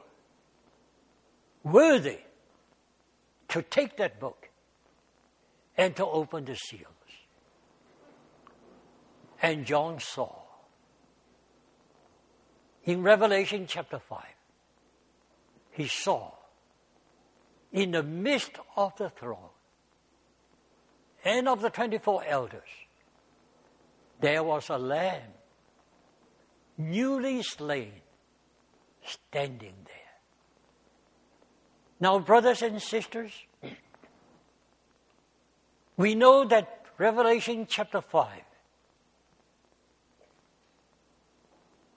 [1.62, 2.16] worthy,
[3.48, 4.48] to take that book
[5.76, 6.86] and to open the seals.
[9.42, 10.34] And John saw
[12.84, 14.24] in Revelation chapter 5,
[15.72, 16.32] he saw
[17.72, 19.52] in the midst of the throne
[21.22, 22.70] and of the 24 elders,
[24.20, 25.32] there was a lamb
[26.78, 27.92] newly slain
[29.10, 29.96] standing there.
[32.00, 33.32] Now, brothers and sisters,
[35.96, 38.28] we know that Revelation chapter 5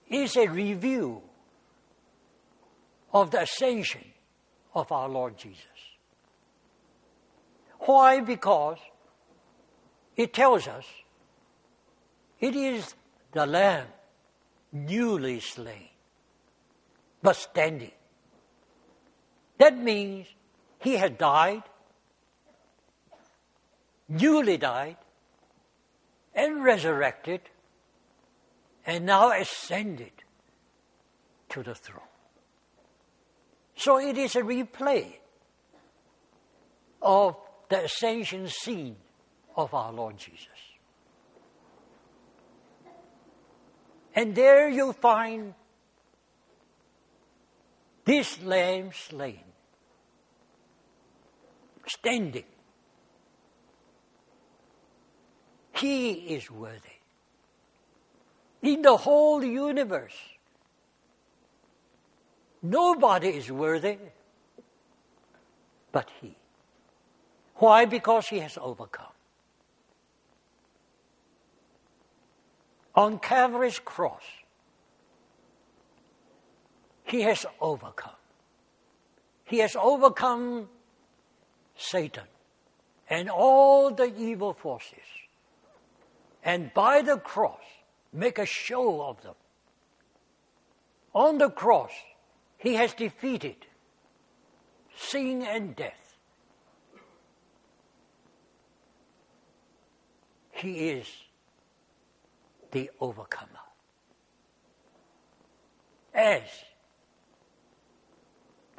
[0.09, 1.21] is a review
[3.13, 4.03] of the ascension
[4.73, 5.63] of our Lord Jesus.
[7.79, 8.21] Why?
[8.21, 8.77] Because
[10.15, 10.85] it tells us
[12.39, 12.95] it is
[13.31, 13.87] the Lamb
[14.71, 15.92] newly slain
[17.23, 17.91] but standing.
[19.57, 20.27] That means
[20.79, 21.63] he had died,
[24.09, 24.97] newly died,
[26.35, 27.41] and resurrected,
[28.85, 30.11] and now ascended
[31.49, 32.01] to the throne.
[33.75, 35.13] So it is a replay
[37.01, 37.37] of
[37.69, 38.97] the ascension scene
[39.55, 40.47] of our Lord Jesus.
[44.15, 45.53] And there you'll find
[48.05, 49.43] this lamb slain,
[51.85, 52.45] standing.
[55.75, 56.99] He is worthy.
[58.61, 60.15] In the whole universe,
[62.61, 63.97] nobody is worthy
[65.93, 66.35] but He.
[67.55, 67.85] Why?
[67.85, 69.05] Because He has overcome.
[72.95, 74.23] On Calvary's cross,
[77.03, 78.11] he has overcome.
[79.45, 80.69] He has overcome
[81.75, 82.23] Satan
[83.09, 84.99] and all the evil forces.
[86.43, 87.63] And by the cross,
[88.11, 89.35] make a show of them.
[91.13, 91.91] On the cross,
[92.57, 93.57] he has defeated
[94.95, 96.17] sin and death.
[100.51, 101.07] He is
[102.71, 103.59] the overcomer.
[106.13, 106.41] As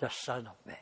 [0.04, 0.76] the Son of Man.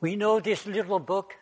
[0.00, 1.34] We know this little book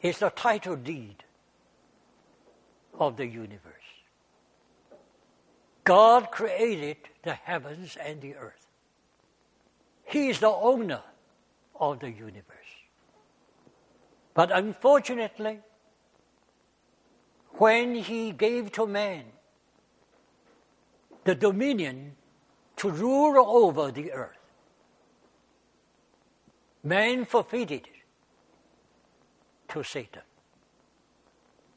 [0.00, 1.24] is the title deed
[3.00, 3.88] of the universe.
[5.82, 8.68] God created the heavens and the earth.
[10.04, 11.02] He is the owner
[11.74, 12.72] of the universe.
[14.32, 15.58] But unfortunately,
[17.58, 19.24] when he gave to man
[21.24, 22.16] the dominion
[22.76, 24.38] to rule over the earth,
[26.82, 28.02] man forfeited it
[29.68, 30.22] to Satan.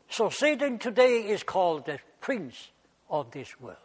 [0.10, 2.70] So Satan today is called the prince
[3.10, 3.78] of this world.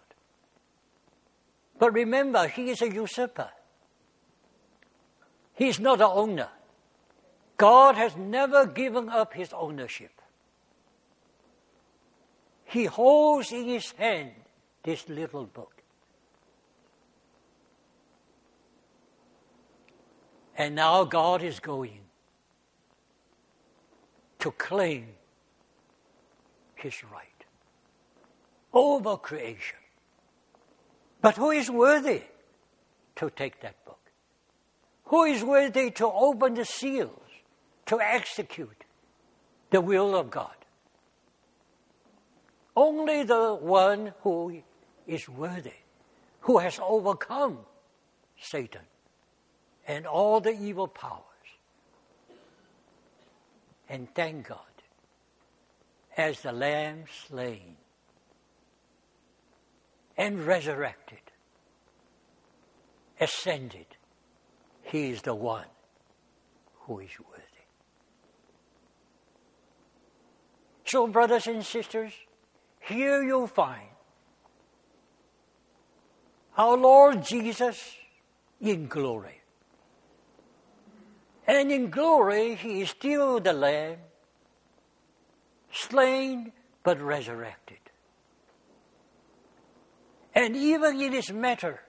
[1.79, 3.51] But remember, he is a usurper.
[5.55, 6.49] He is not the owner.
[7.57, 10.20] God has never given up his ownership.
[12.71, 14.31] He holds in his hand
[14.85, 15.83] this little book.
[20.57, 21.99] And now God is going
[24.39, 25.09] to claim
[26.77, 27.45] his right
[28.73, 29.79] over creation.
[31.21, 32.23] But who is worthy
[33.17, 34.13] to take that book?
[35.07, 37.31] Who is worthy to open the seals,
[37.87, 38.85] to execute
[39.71, 40.60] the will of God?
[42.81, 44.63] Only the one who
[45.07, 45.83] is worthy,
[46.41, 47.59] who has overcome
[48.41, 48.81] Satan
[49.87, 51.27] and all the evil powers.
[53.87, 54.59] And thank God,
[56.17, 57.77] as the Lamb slain
[60.17, 61.21] and resurrected,
[63.21, 63.89] ascended,
[64.85, 65.69] he is the one
[66.87, 67.45] who is worthy.
[70.87, 72.15] So, brothers and sisters,
[72.81, 73.89] here you'll find
[76.57, 77.95] our Lord Jesus
[78.61, 79.41] in glory.
[81.47, 83.97] And in glory, he is still the Lamb,
[85.73, 86.53] slain
[86.83, 87.79] but resurrected.
[90.35, 91.81] And even in this matter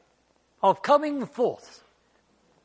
[0.64, 1.84] of coming forth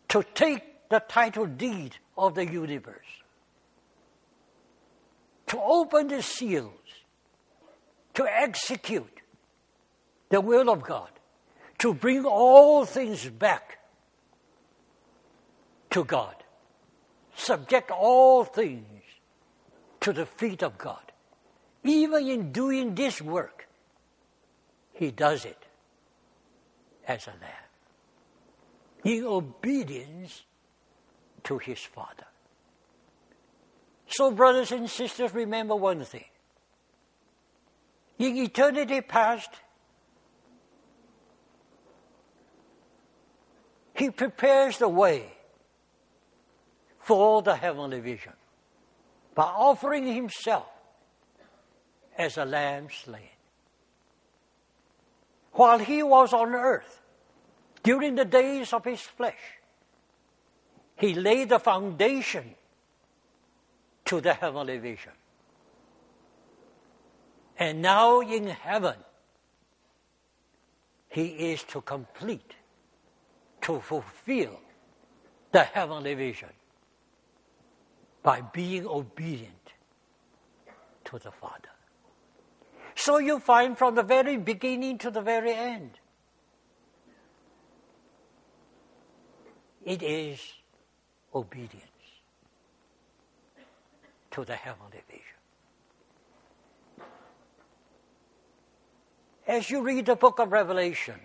[0.08, 3.04] to take the title deed of the universe,
[5.48, 6.85] to open the seals,
[8.16, 9.20] to execute
[10.30, 11.10] the will of God,
[11.78, 13.78] to bring all things back
[15.90, 16.34] to God,
[17.36, 19.02] subject all things
[20.00, 21.12] to the feet of God.
[21.84, 23.68] Even in doing this work,
[24.94, 25.62] He does it
[27.06, 27.66] as a lamb
[29.04, 30.42] in obedience
[31.44, 32.26] to His Father.
[34.08, 36.24] So, brothers and sisters, remember one thing.
[38.18, 39.50] In eternity past,
[43.94, 45.32] He prepares the way
[46.98, 48.32] for the heavenly vision
[49.34, 50.68] by offering Himself
[52.16, 53.22] as a lamb slain.
[55.52, 57.00] While He was on earth,
[57.82, 59.60] during the days of His flesh,
[60.96, 62.54] He laid the foundation
[64.06, 65.12] to the heavenly vision.
[67.58, 68.96] And now in heaven,
[71.08, 72.54] He is to complete
[73.62, 74.60] to fulfill
[75.52, 76.50] the heavenly vision
[78.22, 79.72] by being obedient
[81.04, 81.70] to the Father.
[82.94, 85.92] So you find from the very beginning to the very end,
[89.84, 90.40] it is
[91.34, 91.84] obedience
[94.32, 95.35] to the heavenly vision.
[99.46, 101.20] As you read the book of Revelation,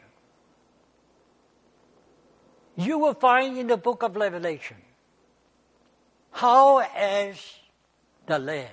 [2.75, 4.77] you will find in the book of Revelation
[6.31, 7.35] how, as
[8.27, 8.69] the Lamb,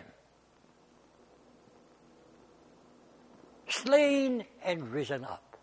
[3.69, 5.57] slain and risen up,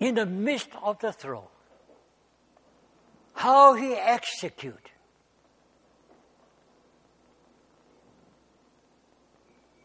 [0.00, 1.52] in the midst of the throne,
[3.34, 4.91] how he executed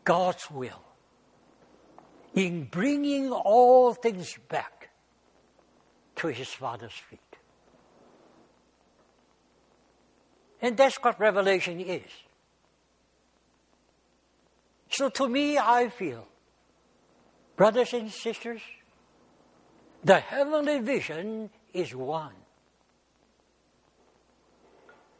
[0.07, 0.81] God's will
[2.33, 4.89] in bringing all things back
[6.15, 7.19] to his Father's feet.
[10.61, 12.09] And that's what revelation is.
[14.91, 16.25] So to me, I feel,
[17.57, 18.61] brothers and sisters,
[20.05, 22.39] the heavenly vision is one.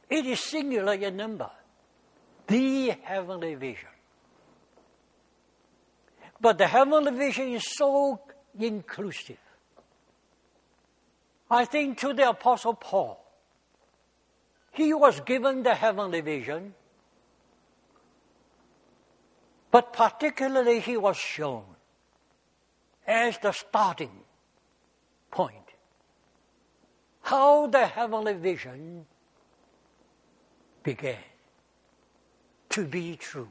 [0.09, 1.51] It is singular in number.
[2.47, 3.89] The heavenly vision.
[6.39, 8.19] But the heavenly vision is so
[8.59, 9.38] inclusive.
[11.49, 13.23] I think to the Apostle Paul,
[14.71, 16.75] he was given the heavenly vision,
[19.71, 21.63] but particularly he was shown
[23.07, 24.11] as the starting
[25.31, 25.55] point.
[27.21, 29.05] How the heavenly vision
[30.83, 31.17] began
[32.69, 33.49] to be true.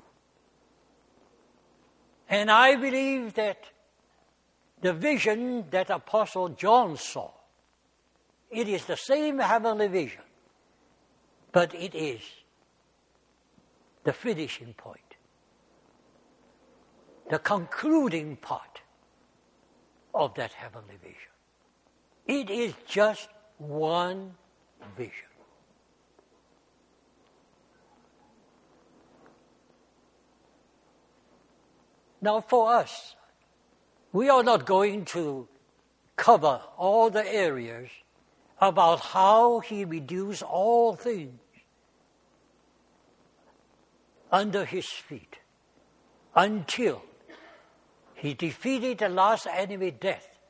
[2.28, 3.58] And I believe that
[4.80, 7.30] the vision that Apostle John saw,
[8.50, 10.22] it is the same heavenly vision,
[11.52, 12.20] but it is
[14.04, 15.16] the finishing point,
[17.30, 18.80] the concluding part
[20.14, 21.16] of that heavenly vision.
[22.26, 24.34] It is just one
[24.96, 25.25] vision.
[32.26, 33.14] Now, for us,
[34.12, 35.46] we are not going to
[36.16, 37.88] cover all the areas
[38.60, 41.38] about how he reduced all things
[44.32, 45.38] under his feet
[46.34, 47.00] until
[48.14, 50.40] he defeated the last enemy, death,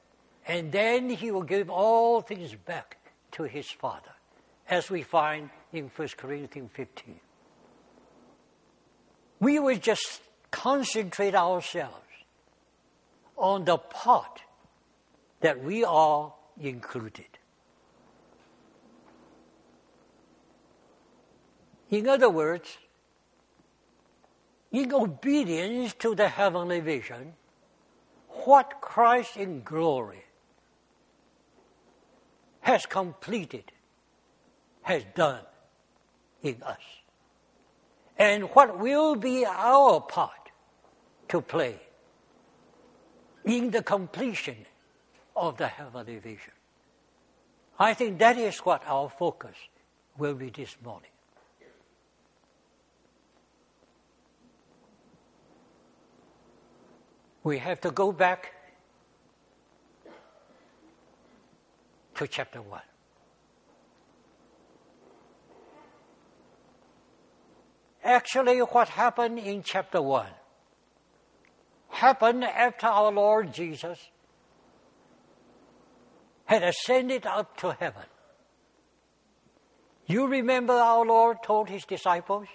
[0.46, 2.96] and then he will give all things back
[3.32, 4.14] to his Father,
[4.70, 7.20] as we find in 1 Corinthians 15.
[9.40, 10.22] We will just
[10.56, 12.14] concentrate ourselves
[13.36, 14.40] on the part
[15.40, 17.26] that we are included.
[21.90, 22.78] In other words,
[24.72, 27.34] in obedience to the heavenly vision,
[28.46, 30.24] what Christ in glory
[32.60, 33.72] has completed,
[34.80, 35.44] has done
[36.42, 36.80] in us.
[38.16, 40.45] And what will be our part
[41.28, 41.80] to play
[43.44, 44.56] in the completion
[45.34, 46.52] of the heavenly vision.
[47.78, 49.54] I think that is what our focus
[50.16, 51.10] will be this morning.
[57.44, 58.52] We have to go back
[62.16, 62.80] to chapter 1.
[68.02, 70.26] Actually, what happened in chapter 1
[71.96, 73.98] happened after our Lord Jesus
[76.44, 78.04] had ascended up to heaven.
[80.06, 82.46] You remember our Lord told his disciples,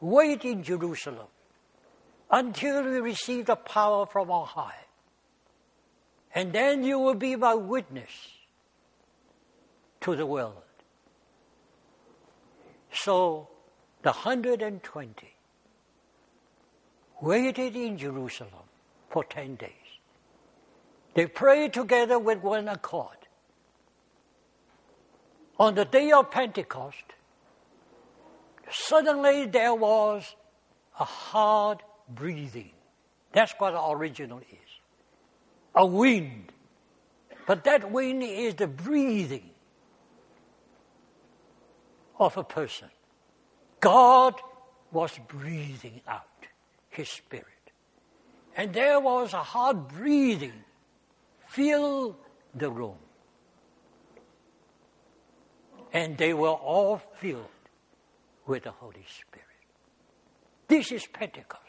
[0.00, 1.28] Wait in Jerusalem
[2.30, 4.84] until we receive the power from on high.
[6.34, 8.10] And then you will be my witness
[10.00, 10.62] to the world.
[12.92, 13.48] So
[14.02, 15.35] the 120
[17.20, 18.52] waited in Jerusalem
[19.10, 19.70] for 10 days.
[21.14, 23.16] They prayed together with one accord.
[25.58, 27.04] On the day of Pentecost,
[28.70, 30.34] suddenly there was
[31.00, 32.72] a hard breathing.
[33.32, 34.80] That's what the original is.
[35.74, 36.52] A wind.
[37.46, 39.50] But that wind is the breathing
[42.18, 42.88] of a person.
[43.80, 44.34] God
[44.92, 46.26] was breathing out
[46.96, 47.46] his spirit.
[48.56, 50.64] And there was a hard breathing
[51.46, 52.16] fill
[52.54, 52.98] the room.
[55.92, 57.46] And they were all filled
[58.46, 59.46] with the Holy Spirit.
[60.68, 61.62] This is Pentecost.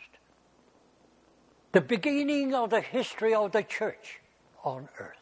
[1.72, 4.20] The beginning of the history of the church
[4.64, 5.16] on earth.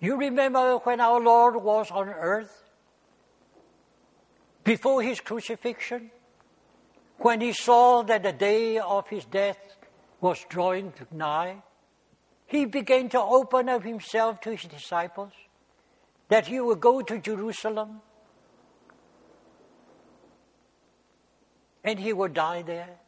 [0.00, 2.68] You remember when our Lord was on earth?
[4.68, 6.10] before his crucifixion,
[7.18, 9.58] when he saw that the day of his death
[10.20, 11.62] was drawing nigh,
[12.46, 15.32] he began to open up himself to his disciples
[16.28, 18.00] that he would go to Jerusalem
[21.84, 22.98] and he would die there.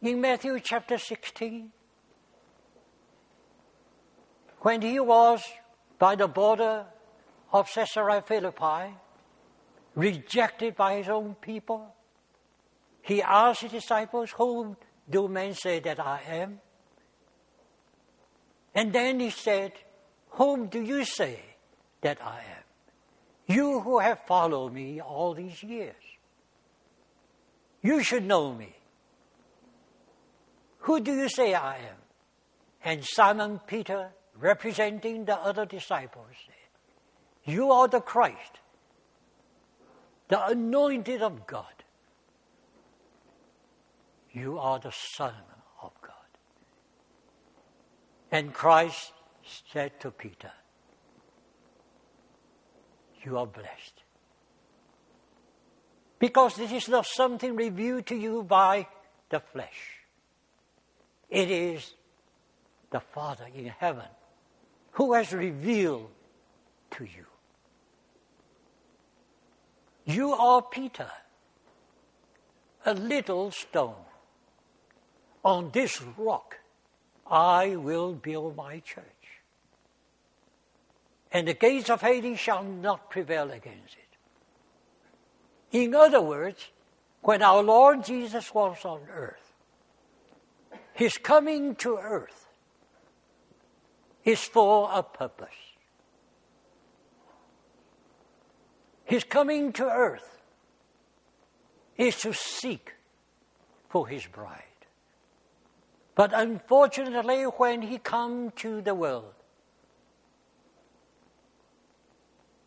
[0.00, 1.72] In Matthew chapter 16,
[4.60, 5.42] when he was
[5.98, 6.86] by the border
[7.52, 8.94] of Caesarea Philippi,
[9.94, 11.94] rejected by his own people.
[13.02, 14.76] He asked his disciples, Whom
[15.08, 16.60] do men say that I am?
[18.74, 19.72] And then he said,
[20.30, 21.40] Whom do you say
[22.02, 22.64] that I am?
[23.46, 25.94] You who have followed me all these years.
[27.82, 28.74] You should know me.
[30.80, 31.96] Who do you say I am?
[32.84, 36.54] And Simon Peter representing the other disciples, said,
[37.48, 38.60] You are the Christ,
[40.28, 41.64] the anointed of God.
[44.30, 45.32] You are the Son
[45.82, 46.12] of God.
[48.30, 49.12] And Christ
[49.72, 50.52] said to Peter,
[53.24, 54.02] You are blessed.
[56.18, 58.88] Because this is not something revealed to you by
[59.30, 60.00] the flesh.
[61.30, 61.94] It is
[62.90, 64.08] the Father in heaven
[64.92, 66.10] who has revealed
[66.90, 67.24] to you.
[70.08, 71.10] You are Peter,
[72.86, 74.06] a little stone.
[75.44, 76.56] On this rock
[77.30, 79.04] I will build my church.
[81.30, 85.76] And the gates of Hades shall not prevail against it.
[85.78, 86.68] In other words,
[87.20, 89.52] when our Lord Jesus was on earth,
[90.94, 92.48] his coming to earth
[94.24, 95.67] is for a purpose.
[99.08, 100.38] His coming to earth
[101.96, 102.92] is to seek
[103.88, 104.62] for his bride.
[106.14, 109.32] But unfortunately, when he come to the world,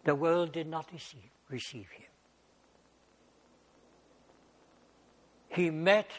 [0.04, 2.10] the world did not receive, receive him.
[5.50, 6.10] He met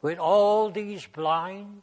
[0.00, 1.82] with all these blinds,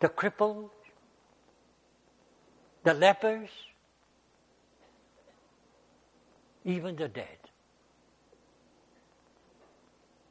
[0.00, 0.73] the crippled,
[2.84, 3.48] the lepers,
[6.64, 7.38] even the dead.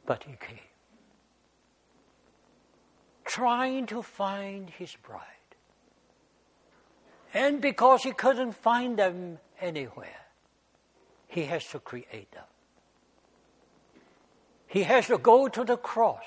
[0.06, 0.60] But he came,
[3.26, 5.22] trying to find his bride.
[7.34, 10.28] And because he couldn't find them anywhere,
[11.28, 12.44] he has to create them.
[14.68, 16.24] He has to go to the cross,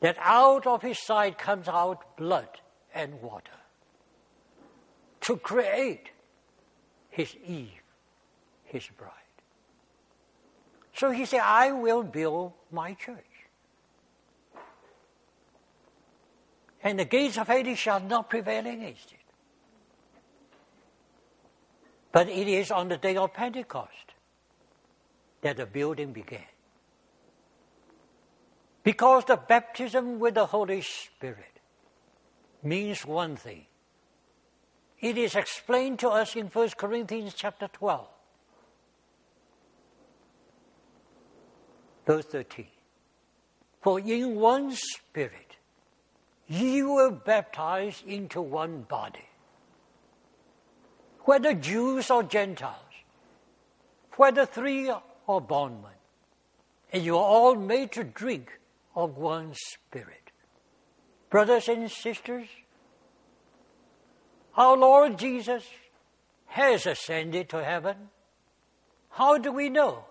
[0.00, 2.60] that out of his side comes out blood
[2.94, 3.52] and water
[5.24, 6.10] to create
[7.08, 7.82] his Eve,
[8.64, 9.10] his bride.
[10.94, 13.24] So he said, I will build my church.
[16.82, 19.18] And the gates of Hades shall not prevail against it.
[22.12, 24.12] But it is on the day of Pentecost
[25.40, 26.44] that the building began.
[28.82, 31.60] Because the baptism with the Holy Spirit
[32.62, 33.64] means one thing
[35.04, 38.06] it is explained to us in 1 Corinthians chapter 12,
[42.06, 42.66] verse 13.
[43.82, 45.56] For in one spirit
[46.48, 49.28] ye were baptized into one body,
[51.24, 52.78] whether Jews or Gentiles,
[54.16, 54.90] whether free
[55.26, 55.90] or bondmen,
[56.94, 58.58] and you are all made to drink
[58.96, 60.30] of one spirit.
[61.28, 62.48] Brothers and sisters,
[64.56, 65.64] our Lord Jesus
[66.46, 67.96] has ascended to heaven.
[69.10, 70.04] How do we know?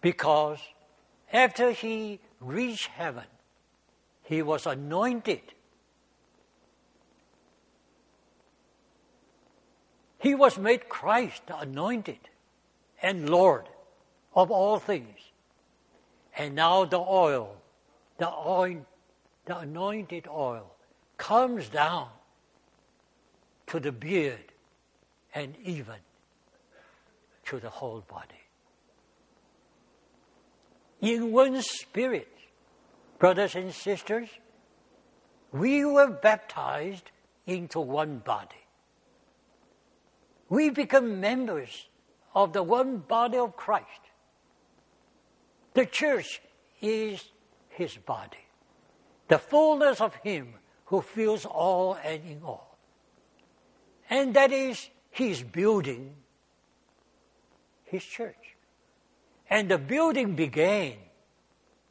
[0.00, 0.58] Because
[1.32, 3.24] after he reached heaven,
[4.22, 5.42] he was anointed.
[10.18, 12.18] He was made Christ, the anointed
[13.02, 13.68] and Lord
[14.34, 15.18] of all things.
[16.36, 17.56] And now the oil,
[18.18, 18.86] the oil,
[19.46, 20.74] the anointed oil
[21.16, 22.08] comes down
[23.70, 24.52] to the beard,
[25.32, 25.94] and even
[27.46, 28.34] to the whole body.
[31.00, 32.28] In one spirit,
[33.20, 34.28] brothers and sisters,
[35.52, 37.12] we were baptized
[37.46, 38.64] into one body.
[40.48, 41.86] We become members
[42.34, 43.86] of the one body of Christ.
[45.74, 46.42] The church
[46.80, 47.24] is
[47.68, 48.46] his body,
[49.28, 50.54] the fullness of him
[50.86, 52.69] who fills all and in all.
[54.10, 56.16] And that is, he's building
[57.84, 58.56] his church.
[59.48, 60.94] And the building began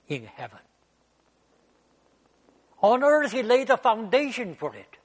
[0.08, 0.60] in heaven.
[2.82, 4.98] On earth, he laid the foundation for it.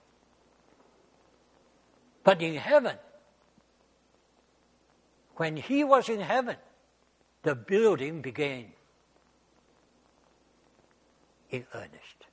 [2.25, 2.97] But in heaven,
[5.37, 6.57] when he was in heaven,
[7.43, 8.73] the building began
[11.51, 12.24] in earnest.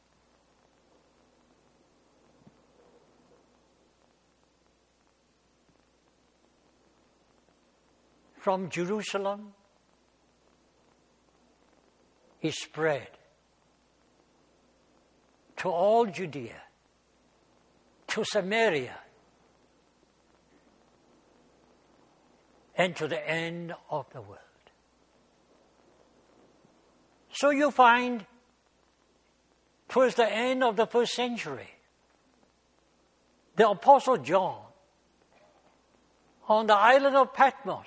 [8.41, 9.53] From Jerusalem
[12.41, 13.07] is spread
[15.57, 16.59] to all Judea,
[18.07, 18.97] to Samaria,
[22.75, 24.39] and to the end of the world.
[27.33, 28.25] So you find
[29.87, 31.69] towards the end of the first century,
[33.55, 34.63] the Apostle John
[36.47, 37.85] on the island of Patmos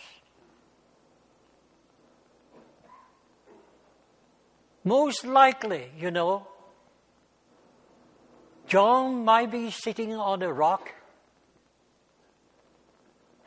[4.84, 6.46] Most likely, you know,
[8.66, 10.90] John might be sitting on a rock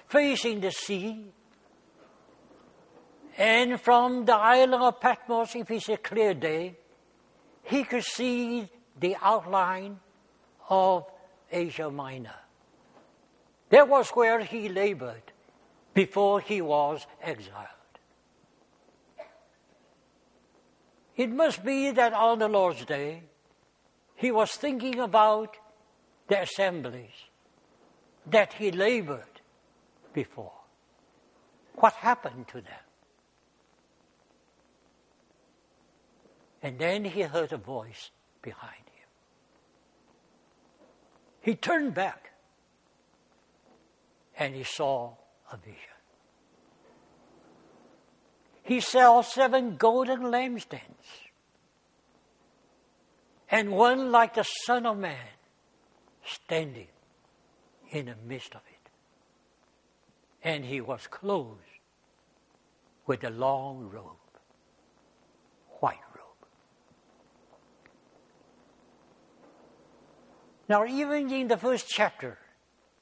[0.08, 1.26] facing the sea.
[3.38, 6.76] And from the island of Patmos, if it's a clear day,
[7.64, 8.68] he could see
[9.00, 10.00] the outline
[10.70, 11.06] of
[11.52, 12.34] Asia Minor.
[13.70, 15.22] That was where he labored
[15.94, 17.77] before he was exiled.
[21.18, 23.24] It must be that on the Lord's Day,
[24.16, 25.58] he was thinking about
[26.28, 27.26] the assemblies
[28.28, 29.42] that he labored
[30.14, 30.54] before.
[31.74, 32.86] What happened to them?
[36.62, 38.12] And then he heard a voice
[38.42, 39.10] behind him.
[41.42, 42.32] He turned back
[44.38, 45.14] and he saw
[45.52, 45.97] a vision.
[48.68, 50.82] He saw seven golden lampstands
[53.50, 55.16] and one like the Son of Man
[56.26, 56.90] standing
[57.92, 58.90] in the midst of it.
[60.44, 61.62] And he was clothed
[63.06, 64.18] with a long robe,
[65.80, 66.50] white robe.
[70.68, 72.38] Now, even in the first chapter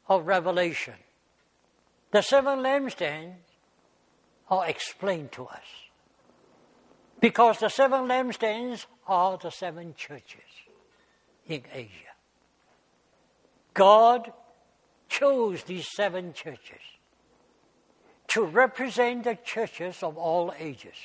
[0.08, 0.94] of Revelation,
[2.12, 3.45] the seven lampstands
[4.50, 5.64] are explained to us.
[7.20, 10.42] Because the seven lampstands are the seven churches
[11.48, 11.90] in Asia.
[13.74, 14.32] God
[15.10, 16.82] chose these seven churches
[18.30, 20.98] to represent the churches of all ages.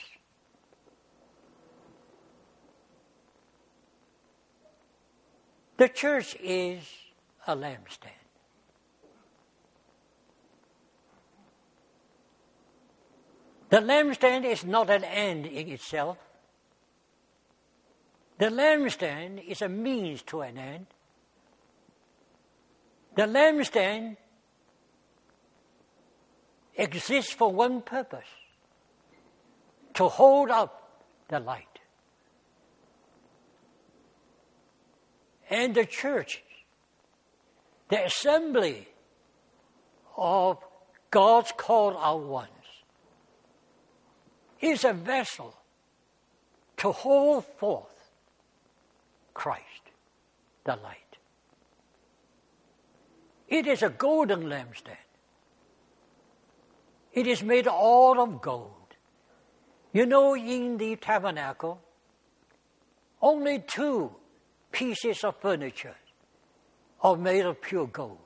[5.76, 6.82] The church is
[7.46, 8.19] a lampstand.
[13.70, 16.18] The lampstand is not an end in itself.
[18.38, 20.86] The lampstand is a means to an end.
[23.14, 24.16] The lampstand
[26.76, 28.26] exists for one purpose
[29.94, 31.66] to hold up the light.
[35.48, 36.42] And the church,
[37.88, 38.88] the assembly
[40.16, 40.58] of
[41.10, 42.59] God's called out ones,
[44.60, 45.54] is a vessel
[46.76, 48.10] to hold forth
[49.34, 49.64] Christ,
[50.64, 51.16] the light.
[53.48, 54.96] It is a golden lampstand.
[57.12, 58.74] It is made all of gold.
[59.92, 61.80] You know, in the tabernacle,
[63.20, 64.14] only two
[64.70, 65.96] pieces of furniture
[67.02, 68.18] are made of pure gold.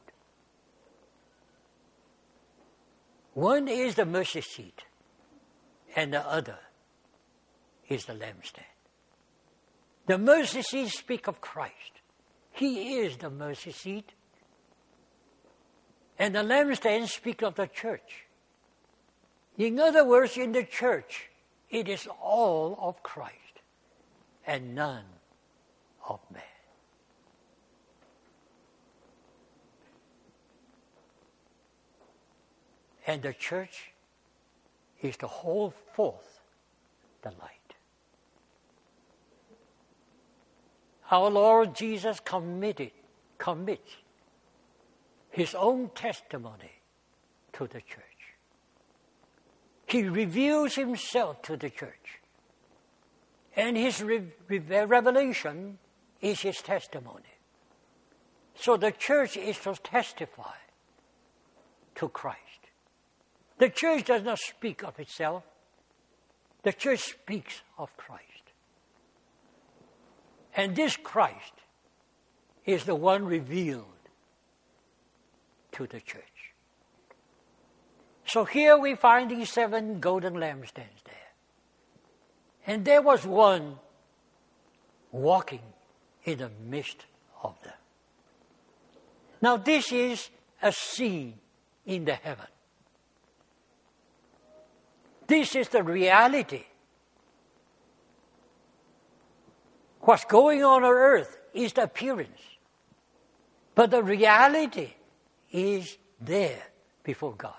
[3.33, 4.85] One is the mercy seat,
[5.95, 6.59] and the other
[7.89, 8.65] is the lampstand.
[10.07, 12.01] The mercy seat speak of Christ.
[12.53, 14.13] He is the mercy seat.
[16.19, 18.27] And the lampstand speak of the church.
[19.57, 21.31] In other words, in the church,
[21.71, 23.39] it is all of Christ
[24.47, 25.05] and none
[26.09, 26.43] of man.
[33.07, 33.94] And the church
[35.05, 36.41] is to hold forth
[37.23, 37.75] the light.
[41.11, 42.91] Our Lord Jesus committed,
[43.39, 43.97] commits
[45.31, 46.81] his own testimony
[47.53, 48.03] to the church.
[49.87, 52.21] He reveals himself to the church.
[53.57, 55.79] And his re- revelation
[56.21, 57.23] is his testimony.
[58.57, 60.57] So the church is to testify
[61.97, 62.41] to Christ.
[63.59, 65.45] The church does not speak of itself,
[66.63, 68.25] the church speaks of Christ.
[70.57, 71.53] And this Christ
[72.65, 73.85] is the one revealed
[75.73, 76.23] to the church.
[78.27, 81.15] So here we find these seven golden lampstands there.
[82.67, 83.79] And there was one
[85.13, 85.61] walking
[86.25, 87.05] in the midst
[87.43, 87.75] of them.
[89.43, 90.31] Now, this is
[90.63, 91.35] a scene
[91.85, 92.47] in the heaven.
[95.27, 96.65] This is the reality
[100.05, 102.41] What's going on on earth is the appearance.
[103.75, 104.93] But the reality
[105.51, 106.63] is there
[107.03, 107.53] before God.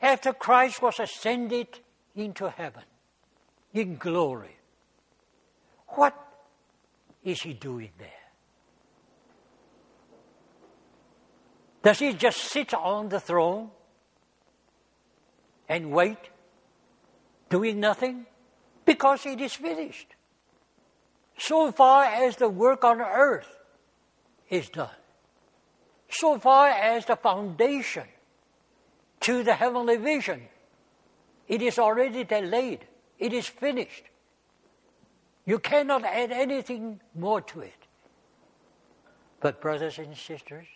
[0.00, 1.80] After Christ was ascended
[2.14, 2.84] into heaven
[3.72, 4.56] in glory,
[5.88, 6.14] what
[7.24, 8.08] is he doing there?
[11.82, 13.70] Does he just sit on the throne
[15.68, 16.18] and wait,
[17.48, 18.26] doing nothing?
[18.84, 20.08] because it is finished.
[21.38, 23.48] So far as the work on earth
[24.50, 24.90] is done,
[26.08, 28.04] So far as the foundation
[29.20, 30.42] to the heavenly vision,
[31.48, 32.84] it is already laid.
[33.18, 34.04] It is finished.
[35.46, 37.80] You cannot add anything more to it.
[39.40, 40.66] But, brothers and sisters,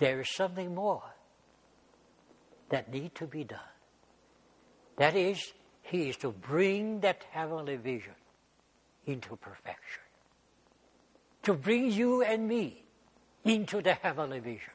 [0.00, 1.02] there is something more
[2.70, 3.60] that need to be done.
[4.96, 8.14] That is, he is to bring that heavenly vision
[9.04, 10.02] into perfection.
[11.42, 12.82] To bring you and me
[13.44, 14.72] into the heavenly vision.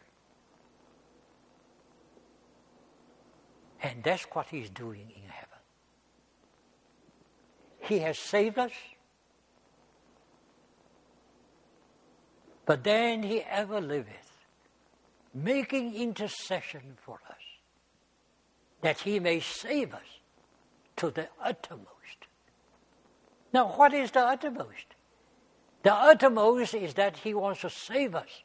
[3.81, 5.59] And that's what he's doing in heaven.
[7.79, 8.71] He has saved us.
[12.65, 14.24] But then he ever liveth,
[15.35, 17.35] making intercession for us,
[18.81, 20.21] that he may save us
[20.95, 21.89] to the uttermost.
[23.53, 24.95] Now, what is the uttermost?
[25.83, 28.43] The uttermost is that he wants to save us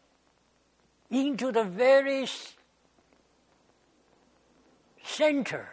[1.11, 2.27] into the very
[5.03, 5.69] center,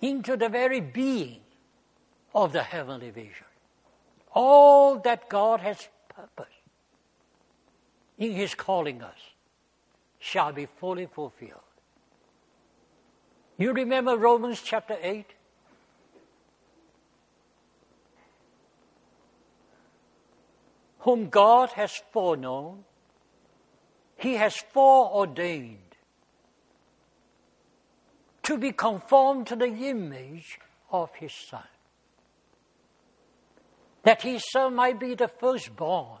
[0.00, 1.40] into the very being
[2.34, 3.46] of the heavenly vision.
[4.32, 6.50] All that God has purposed
[8.18, 9.18] in His calling us
[10.20, 11.60] shall be fully fulfilled.
[13.58, 15.26] You remember Romans chapter 8?
[21.00, 22.84] Whom God has foreknown,
[24.16, 25.78] He has foreordained
[28.44, 30.60] to be conformed to the image
[30.92, 31.64] of His Son
[34.02, 36.18] that his son might be the firstborn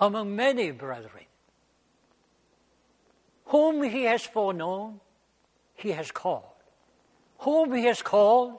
[0.00, 1.24] among many brethren.
[3.52, 4.98] Whom he has foreknown,
[5.74, 6.56] he has called.
[7.40, 8.58] Whom he has called,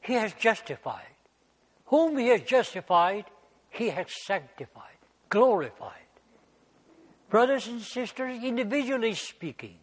[0.00, 1.14] he has justified.
[1.84, 3.26] Whom he has justified,
[3.68, 4.96] he has sanctified,
[5.28, 6.08] glorified.
[7.28, 9.76] Brothers and sisters, individually speaking,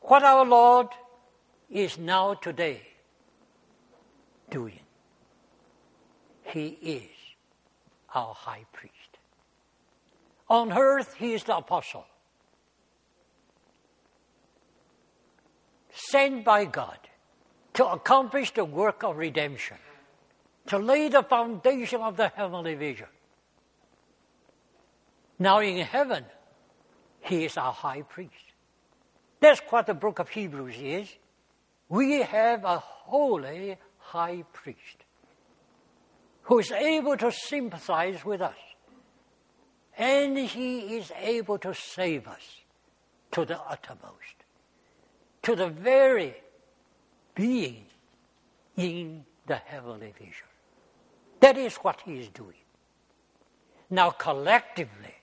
[0.00, 0.88] what our Lord
[1.70, 2.82] is now today
[4.50, 4.80] doing
[6.42, 7.10] he is
[8.12, 8.94] our high priest.
[10.48, 12.04] On earth, he is the apostle.
[15.92, 16.98] Sent by God
[17.74, 19.78] to accomplish the work of redemption,
[20.66, 23.08] to lay the foundation of the heavenly vision.
[25.38, 26.24] Now in heaven,
[27.20, 28.32] he is our high priest.
[29.40, 31.08] That's what the book of Hebrews is.
[31.88, 35.04] We have a holy high priest
[36.42, 38.56] who is able to sympathize with us.
[39.96, 42.60] And he is able to save us
[43.32, 44.36] to the uttermost,
[45.42, 46.34] to the very
[47.34, 47.86] being
[48.76, 50.46] in the heavenly vision.
[51.40, 52.54] That is what he is doing.
[53.90, 55.14] Now, collectively,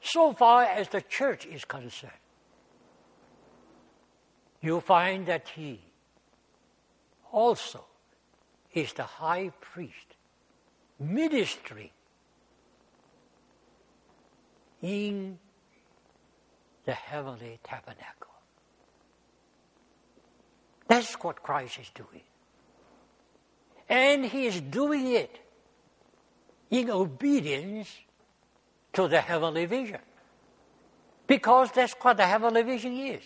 [0.00, 2.12] so far as the church is concerned,
[4.60, 5.80] you find that he
[7.30, 7.84] also
[8.72, 10.16] is the high priest
[10.98, 11.90] ministering
[14.84, 15.38] in
[16.84, 18.34] the heavenly tabernacle.
[20.86, 22.20] That's what Christ is doing.
[23.88, 25.40] And he is doing it
[26.70, 27.88] in obedience
[28.92, 30.00] to the heavenly vision.
[31.26, 33.22] Because that's what the heavenly vision is.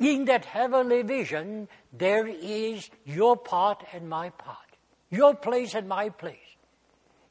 [0.00, 4.78] In that heavenly vision, there is your part and my part,
[5.10, 6.45] your place and my place.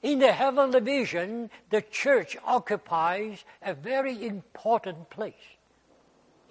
[0.05, 5.33] In the heavenly vision, the church occupies a very important place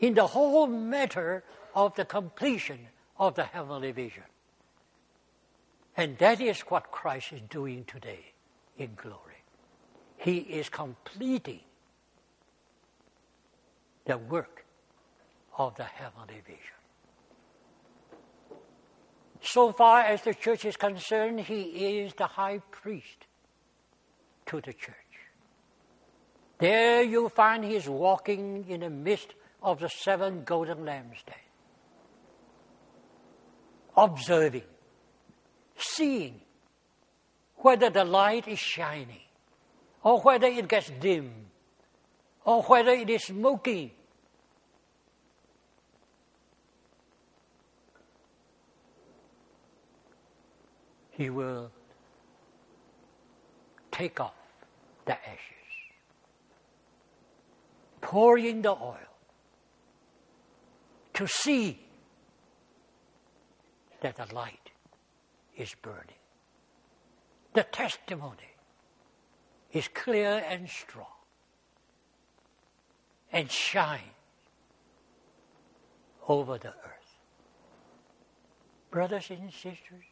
[0.00, 2.80] in the whole matter of the completion
[3.16, 4.24] of the heavenly vision.
[5.96, 8.32] And that is what Christ is doing today
[8.76, 9.44] in glory.
[10.16, 11.60] He is completing
[14.04, 14.64] the work
[15.56, 16.80] of the heavenly vision.
[19.42, 23.26] So far as the church is concerned, he is the high priest
[24.46, 24.94] to the church.
[26.58, 31.34] There you find he is walking in the midst of the seven golden lampstands,
[33.96, 34.62] observing,
[35.76, 36.40] seeing
[37.56, 39.22] whether the light is shining,
[40.02, 41.32] or whether it gets dim,
[42.44, 43.90] or whether it is smoking,
[51.10, 51.70] he will
[53.94, 54.34] take off
[55.06, 55.78] the ashes,
[58.00, 58.98] pour in the oil
[61.14, 61.78] to see
[64.00, 64.70] that the light
[65.56, 66.20] is burning.
[67.54, 68.52] the testimony
[69.72, 71.06] is clear and strong
[73.32, 74.02] and shines
[76.28, 77.10] over the earth.
[78.90, 80.04] Brothers and sisters,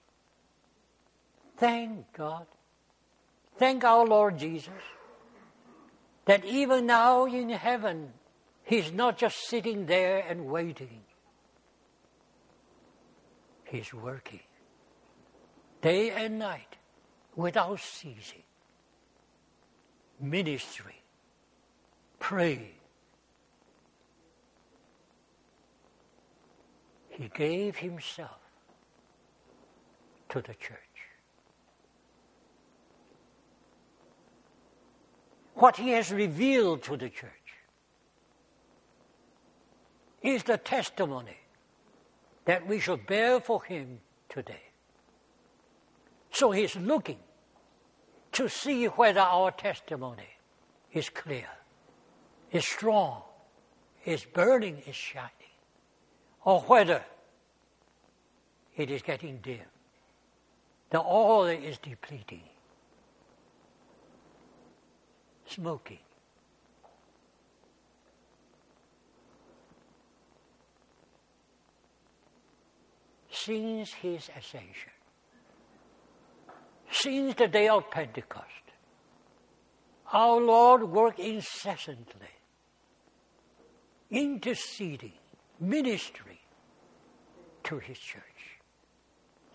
[1.56, 2.46] thank God,
[3.58, 4.70] thank our Lord Jesus
[6.24, 8.12] that even now in heaven,
[8.64, 11.02] He's not just sitting there and waiting.
[13.64, 14.40] He's working
[15.82, 16.76] day and night
[17.34, 18.44] without ceasing.
[20.20, 21.02] Ministry,
[22.20, 22.70] pray.
[27.10, 28.38] He gave himself
[30.30, 30.91] to the church.
[35.54, 37.30] What he has revealed to the church
[40.22, 41.36] is the testimony
[42.44, 44.70] that we shall bear for him today.
[46.30, 47.18] So he's looking
[48.32, 50.28] to see whether our testimony
[50.92, 51.48] is clear,
[52.50, 53.22] is strong,
[54.04, 55.30] is burning, is shining,
[56.44, 57.04] or whether
[58.76, 59.60] it is getting dim.
[60.90, 62.42] The oil is depleting,
[65.54, 65.98] smoking.
[73.30, 74.92] Since his ascension,
[76.90, 78.46] since the day of Pentecost,
[80.12, 82.34] our Lord worked incessantly,
[84.10, 85.14] interceding,
[85.58, 86.38] ministering
[87.64, 88.60] to His church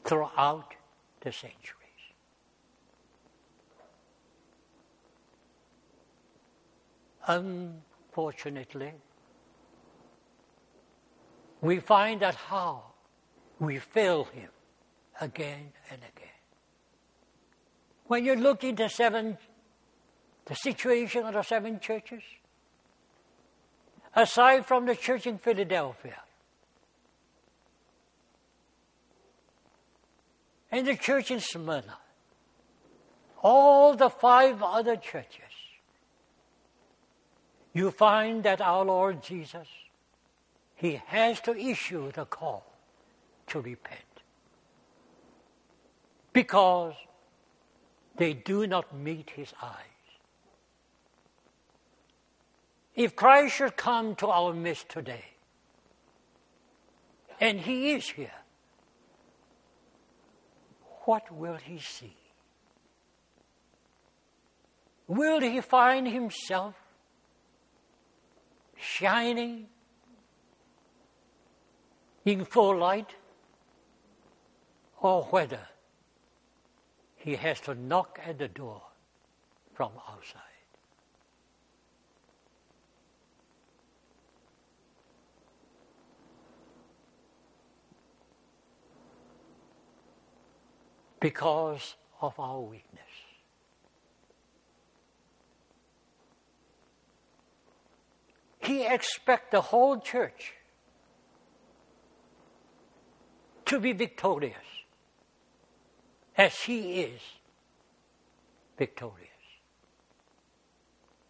[0.03, 0.73] throughout
[1.21, 1.76] the centuries.
[7.27, 8.93] Unfortunately,
[11.61, 12.83] we find that how
[13.59, 14.49] we fail Him
[15.19, 16.29] again and again.
[18.05, 19.37] When you look into seven,
[20.45, 22.23] the situation of the seven churches,
[24.15, 26.21] aside from the church in Philadelphia,
[30.71, 31.97] and the church in Smyrna,
[33.43, 35.46] all the five other churches,
[37.77, 39.67] you find that our Lord Jesus,
[40.75, 42.65] He has to issue the call
[43.47, 44.01] to repent.
[46.33, 46.93] Because
[48.17, 49.83] they do not meet his eyes.
[52.95, 55.25] If Christ should come to our midst today,
[57.39, 58.31] and he is here,
[61.05, 62.17] what will he see?
[65.07, 66.73] Will he find himself
[68.79, 69.67] shining
[72.25, 73.15] in full light?
[74.99, 75.67] Or whether
[77.15, 78.81] he has to knock at the door
[79.73, 80.41] from outside.
[91.19, 93.06] Because of our weakness.
[98.67, 100.51] He expects the whole church
[103.63, 104.67] to be victorious
[106.37, 107.21] as he is
[108.77, 109.29] victorious.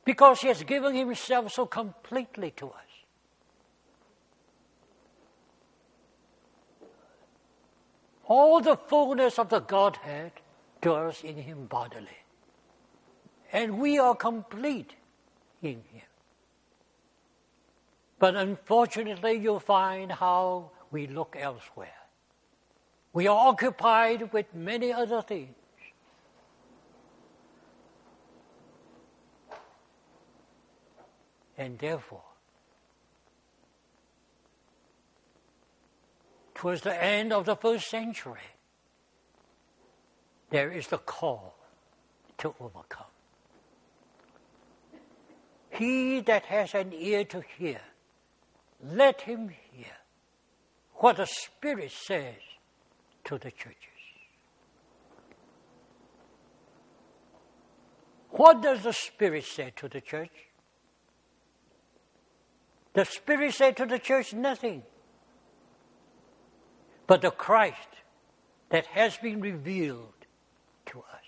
[0.03, 2.91] Because he has given himself so completely to us.
[8.25, 10.31] All the fullness of the Godhead
[10.81, 12.17] dwells in him bodily.
[13.53, 14.95] And we are complete
[15.61, 16.06] in him.
[18.19, 21.93] But unfortunately, you'll find how we look elsewhere.
[23.13, 25.55] We are occupied with many other things.
[31.57, 32.23] And therefore,
[36.53, 38.39] towards the end of the first century,
[40.49, 41.55] there is the call
[42.37, 43.07] to overcome.
[45.71, 47.81] He that has an ear to hear,
[48.83, 49.85] let him hear
[50.95, 52.35] what the Spirit says
[53.25, 53.75] to the churches.
[58.31, 60.31] What does the Spirit say to the church?
[62.93, 64.83] The Spirit said to the church nothing.
[67.05, 67.77] But the Christ
[68.69, 70.13] that has been revealed
[70.87, 71.23] to us.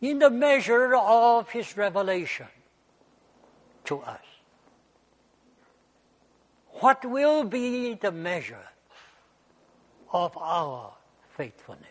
[0.00, 2.46] In the measure of His revelation
[3.84, 4.31] to us.
[6.82, 8.68] What will be the measure
[10.12, 10.92] of our
[11.36, 11.86] faithfulness.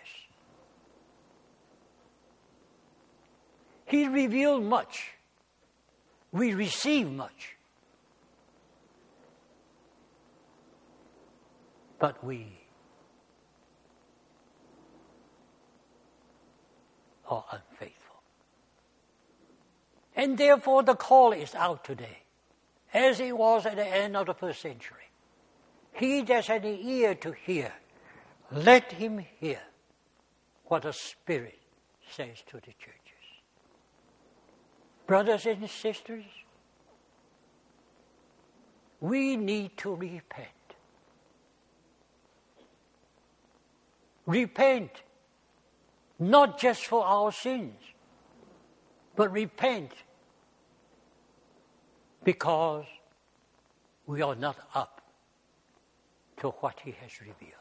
[3.85, 5.11] He revealed much.
[6.33, 7.55] We receive much.
[11.97, 12.47] But we
[17.29, 18.21] are unfaithful.
[20.17, 22.23] And therefore, the call is out today,
[22.93, 24.97] as he was at the end of the first century.
[25.93, 27.71] He that has an ear to hear,
[28.51, 29.59] let him hear
[30.65, 31.59] what the Spirit
[32.09, 32.97] says to the churches.
[35.07, 36.23] Brothers and sisters,
[38.99, 40.47] we need to repent.
[44.25, 44.91] Repent,
[46.19, 47.75] not just for our sins,
[49.15, 49.91] but repent
[52.23, 52.85] because
[54.05, 55.01] we are not up
[56.37, 57.53] to what He has revealed.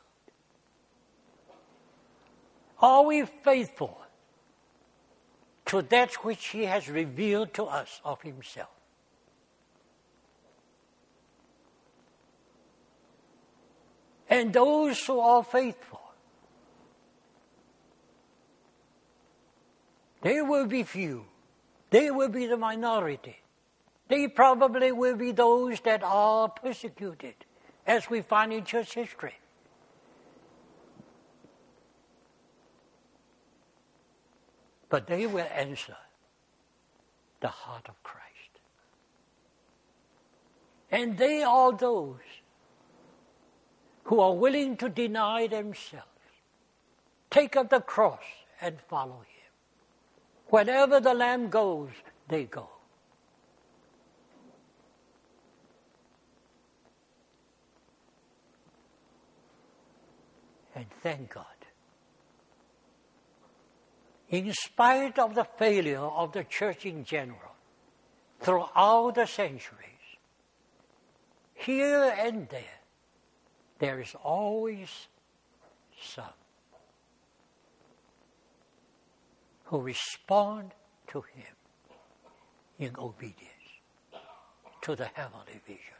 [2.80, 4.00] Are we faithful
[5.66, 8.70] to that which He has revealed to us of Himself?
[14.28, 16.00] And those who are faithful,
[20.22, 21.26] they will be few.
[21.90, 23.39] They will be the minority.
[24.10, 27.36] They probably will be those that are persecuted,
[27.86, 29.40] as we find in church history.
[34.90, 35.96] but they will answer
[37.40, 38.26] the heart of Christ.
[40.90, 42.18] And they are those
[44.04, 46.04] who are willing to deny themselves,
[47.30, 48.24] take up the cross,
[48.60, 49.52] and follow Him.
[50.48, 51.90] Wherever the Lamb goes,
[52.28, 52.68] they go.
[60.80, 61.44] And thank God
[64.30, 67.54] in spite of the failure of the church in general,
[68.40, 69.84] throughout the centuries,
[71.52, 72.80] here and there,
[73.78, 74.88] there is always
[76.00, 76.24] some
[79.64, 80.70] who respond
[81.08, 81.56] to Him
[82.78, 83.50] in obedience
[84.80, 85.99] to the heavenly vision.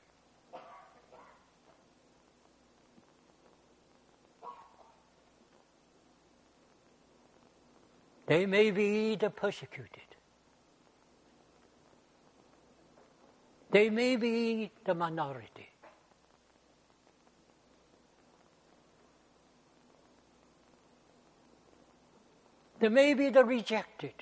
[8.30, 10.10] They may be the persecuted.
[13.72, 15.68] They may be the minority.
[22.78, 24.14] They may be the rejected.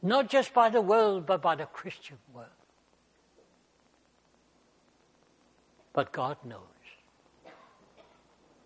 [0.00, 2.48] Not just by the world, but by the Christian world.
[5.92, 6.86] But God knows.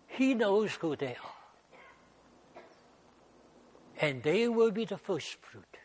[0.07, 1.36] He knows who they are
[3.99, 5.77] and they will be the first fruit.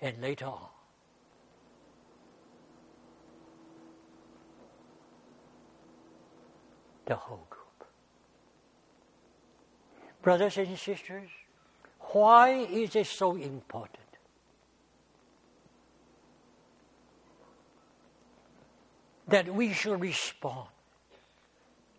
[0.00, 0.68] And later on,
[7.06, 7.88] the whole group.
[10.22, 11.28] Brothers and sisters,
[12.12, 13.98] why is it so important?
[19.28, 20.68] That we should respond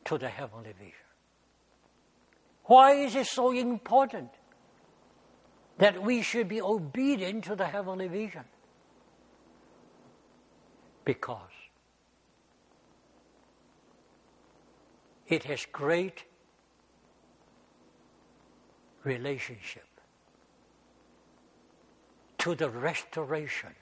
[0.06, 1.01] to the heavenly vision.
[2.72, 4.30] Why is it so important
[5.78, 8.46] that we should be obedient to the heavenly vision?
[11.04, 11.52] Because
[15.28, 16.24] it has great
[19.04, 19.90] relationship
[22.38, 23.76] to the restoration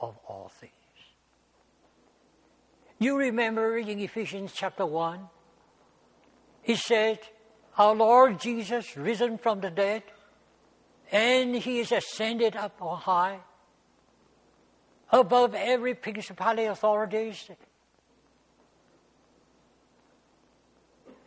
[0.00, 0.72] of all things.
[2.98, 5.20] You remember in Ephesians chapter 1,
[6.62, 7.18] he said,
[7.80, 10.02] our Lord Jesus risen from the dead,
[11.10, 13.38] and he is ascended up on high,
[15.10, 17.50] above every principality authorities,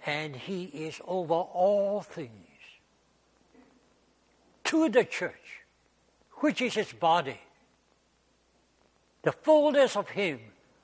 [0.05, 2.29] and he is over all things.
[4.65, 5.63] To the church,
[6.33, 7.41] which is his body,
[9.23, 10.39] the fullness of him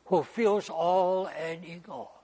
[0.05, 2.23] who fills all and in all.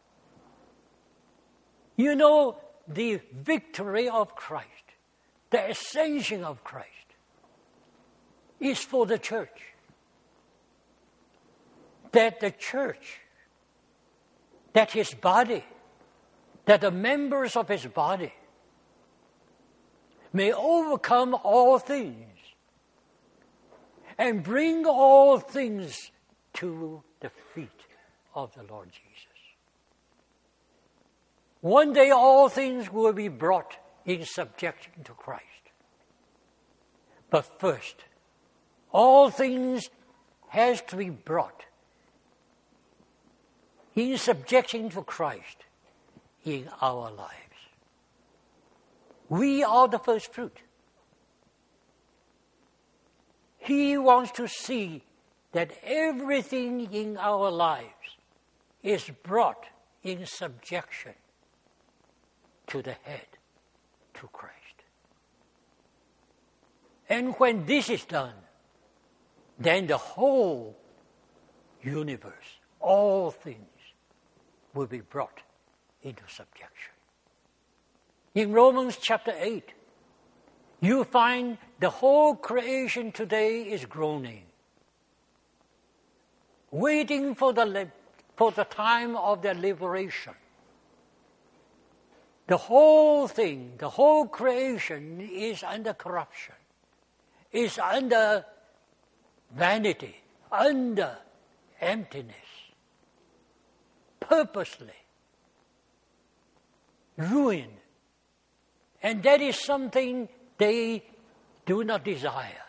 [1.95, 2.57] You know,
[2.87, 4.67] the victory of Christ,
[5.49, 6.89] the ascension of Christ,
[8.59, 9.61] is for the church.
[12.11, 13.19] That the church,
[14.73, 15.63] that his body,
[16.65, 18.33] that the members of his body
[20.31, 22.25] may overcome all things
[24.17, 26.11] and bring all things
[26.53, 27.69] to the feet
[28.33, 29.34] of the Lord Jesus.
[31.65, 33.75] One day all things will be brought
[34.05, 35.71] in subjection to Christ.
[37.31, 38.05] But first,
[38.91, 39.89] all things
[40.49, 41.65] has to be brought
[43.95, 45.65] in subjection to Christ
[46.43, 47.59] in our lives.
[49.27, 50.59] We are the first fruit.
[53.57, 55.01] He wants to see
[55.53, 58.19] that everything in our lives
[58.83, 59.65] is brought
[60.03, 61.15] in subjection
[62.67, 63.27] to the head,
[64.15, 64.55] to Christ.
[67.09, 68.33] And when this is done,
[69.59, 70.77] then the whole
[71.81, 73.59] universe, all things,
[74.73, 75.41] will be brought
[76.01, 76.93] into subjection.
[78.33, 79.73] In Romans chapter 8,
[80.81, 84.43] you find the whole creation today is groaning,
[86.71, 87.87] waiting for the,
[88.35, 90.33] for the time of their liberation.
[92.47, 96.53] The whole thing, the whole creation is under corruption,
[97.51, 98.45] is under
[99.55, 100.15] vanity,
[100.51, 101.17] under
[101.81, 102.35] emptiness,
[104.19, 104.93] purposely
[107.17, 107.69] ruin.
[109.01, 111.03] And that is something they
[111.65, 112.61] do not desire.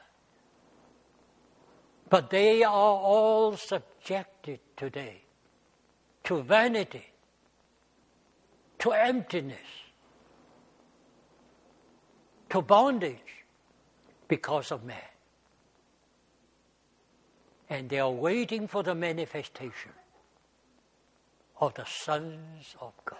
[2.08, 5.22] But they are all subjected today
[6.24, 7.04] to vanity,
[8.78, 9.58] to emptiness,
[12.50, 13.44] to bondage
[14.28, 14.96] because of man.
[17.68, 19.92] And they are waiting for the manifestation
[21.60, 23.18] of the sons of God.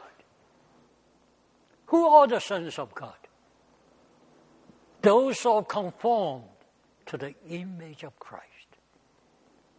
[1.87, 3.15] Who are the sons of God?
[5.03, 6.45] Those who are conformed
[7.07, 8.45] to the image of Christ,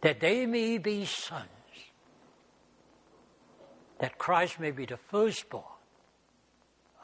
[0.00, 1.48] that they may be sons,
[3.98, 5.64] that Christ may be the firstborn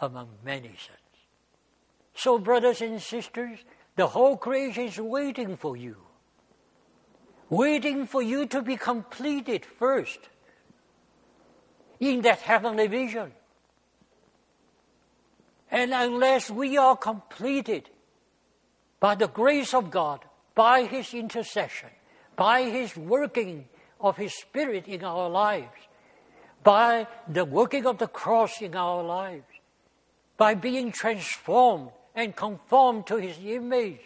[0.00, 0.98] among many sons.
[2.14, 3.58] So, brothers and sisters,
[3.96, 5.96] the whole creation is waiting for you,
[7.50, 10.18] waiting for you to be completed first
[12.00, 13.32] in that heavenly vision.
[15.70, 17.90] And unless we are completed
[19.00, 20.20] by the grace of God,
[20.54, 21.90] by His intercession,
[22.36, 23.66] by His working
[24.00, 25.88] of His Spirit in our lives,
[26.64, 29.44] by the working of the cross in our lives,
[30.36, 34.00] by being transformed and conformed to His image,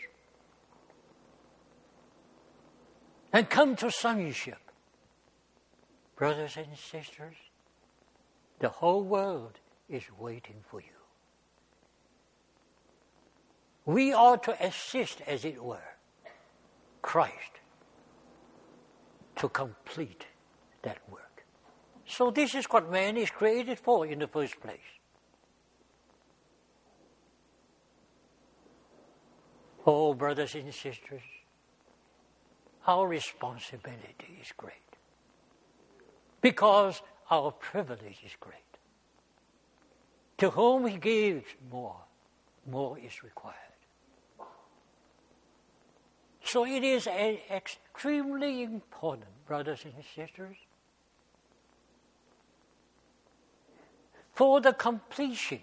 [3.33, 4.59] and come to sonship.
[6.17, 7.37] Brothers and sisters,
[8.59, 10.87] the whole world is waiting for you.
[13.87, 15.95] We are to assist, as it were,
[17.03, 17.61] Christ
[19.37, 20.27] to complete
[20.83, 21.28] that work.
[22.09, 24.79] So, this is what man is created for in the first place.
[29.87, 31.23] Oh, brothers and sisters,
[32.87, 34.73] our responsibility is great
[36.41, 38.55] because our privilege is great.
[40.39, 42.01] To whom he gives more,
[42.67, 43.57] more is required.
[46.45, 50.57] So it is extremely important, brothers and sisters,
[54.39, 55.59] for the completion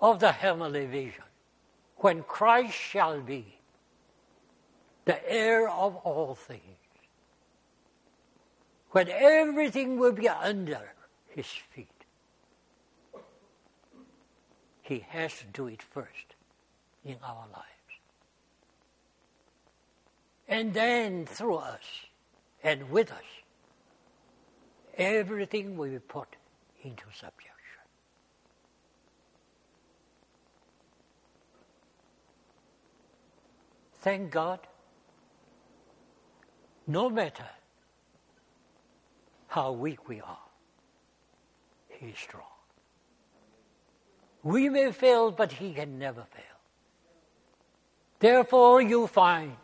[0.00, 1.22] of the heavenly vision,
[1.98, 3.56] when Christ shall be
[5.04, 6.82] the heir of all things,
[8.90, 10.92] when everything will be under
[11.28, 11.86] his feet.
[14.80, 16.34] He has to do it first
[17.04, 17.92] in our lives
[20.48, 21.84] and then through us
[22.64, 23.30] and with us,
[24.98, 26.26] everything will be put
[26.84, 27.52] into subjection.
[34.00, 34.58] Thank God,
[36.86, 37.46] no matter
[39.46, 40.38] how weak we are,
[41.88, 42.42] He is strong.
[44.42, 46.42] We may fail, but He can never fail.
[48.18, 49.56] Therefore, you find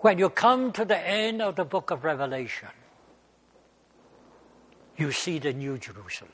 [0.00, 2.68] when you come to the end of the book of Revelation,
[4.98, 6.32] you see the New Jerusalem.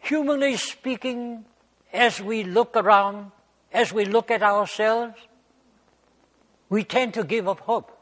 [0.00, 1.44] Humanly speaking,
[1.92, 3.30] as we look around,
[3.72, 5.14] as we look at ourselves,
[6.68, 7.96] we tend to give up hope.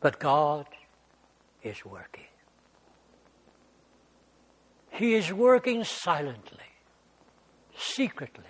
[0.00, 0.66] But God
[1.62, 2.24] is working.
[4.90, 6.58] He is working silently
[7.80, 8.49] secretly.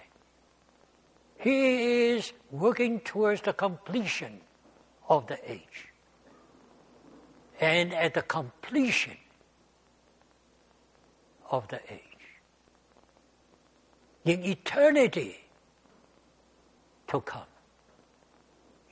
[1.40, 4.40] He is working towards the completion
[5.08, 5.88] of the age.
[7.60, 9.16] And at the completion
[11.50, 12.02] of the age.
[14.24, 15.38] In eternity
[17.08, 17.42] to come,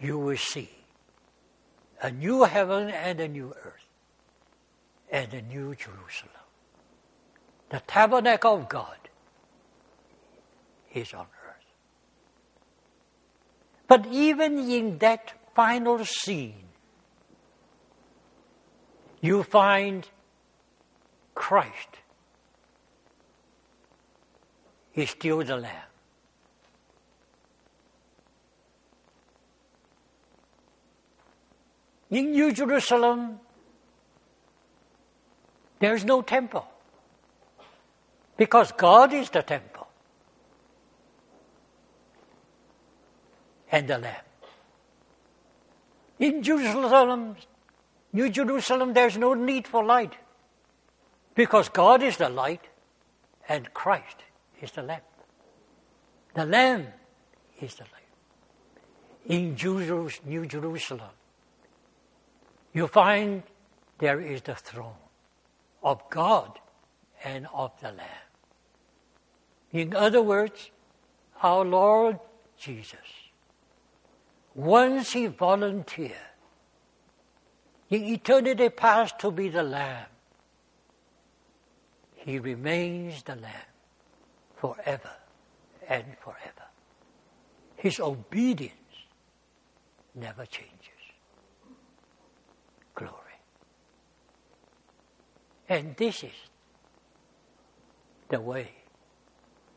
[0.00, 0.70] you will see
[2.00, 3.88] a new heaven and a new earth
[5.10, 6.32] and a new Jerusalem.
[7.68, 8.96] The tabernacle of God
[10.94, 11.37] is on earth.
[13.88, 16.68] But even in that final scene,
[19.22, 20.06] you find
[21.34, 21.88] Christ
[24.94, 25.72] is still the Lamb.
[32.10, 33.40] In New Jerusalem,
[35.78, 36.66] there is no temple
[38.36, 39.77] because God is the temple
[43.70, 44.24] and the Lamb.
[46.18, 47.36] In Jerusalem,
[48.12, 50.14] New Jerusalem, there's no need for light
[51.34, 52.62] because God is the light
[53.48, 54.16] and Christ
[54.60, 55.00] is the Lamb.
[56.34, 56.86] The Lamb
[57.60, 57.92] is the light.
[59.26, 59.56] In
[60.24, 61.10] New Jerusalem,
[62.72, 63.42] you find
[63.98, 65.02] there is the throne
[65.82, 66.58] of God
[67.24, 68.24] and of the Lamb.
[69.72, 70.70] In other words,
[71.42, 72.18] our Lord
[72.56, 72.98] Jesus,
[74.54, 76.12] once He volunteered
[77.90, 80.06] in eternity past to be the Lamb,
[82.14, 83.72] He remains the Lamb
[84.56, 85.12] forever
[85.88, 86.68] and forever.
[87.76, 88.72] His obedience
[90.14, 90.74] never changes.
[92.94, 93.12] Glory.
[95.68, 96.32] And this is
[98.28, 98.70] the way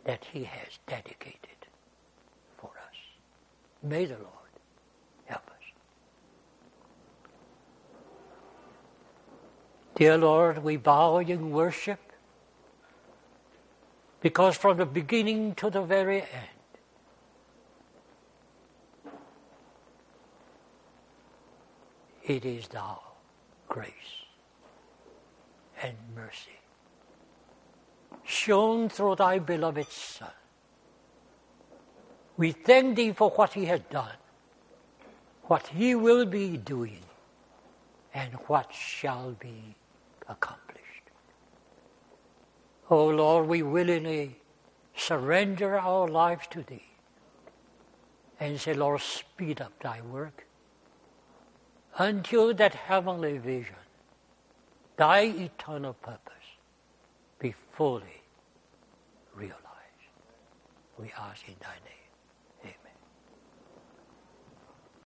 [0.03, 1.67] that He has dedicated
[2.57, 2.97] for us.
[3.83, 4.27] May the Lord
[5.25, 5.53] help us.
[9.95, 11.99] Dear Lord, we bow in worship
[14.21, 16.71] because from the beginning to the very end,
[22.23, 23.01] it is thou
[23.67, 23.93] grace
[25.83, 26.59] and mercy
[28.23, 30.31] shown through thy beloved Son.
[32.37, 34.17] We thank thee for what he has done,
[35.43, 37.03] what he will be doing,
[38.13, 39.75] and what shall be
[40.31, 41.11] accomplished.
[42.89, 44.37] Oh Lord, we willingly
[44.95, 46.83] surrender our lives to Thee
[48.39, 50.45] and say, Lord, speed up Thy work
[51.97, 53.75] until that heavenly vision,
[54.97, 56.33] Thy eternal purpose,
[57.39, 58.21] be fully
[59.35, 59.57] realized.
[60.97, 61.90] We ask in Thy name.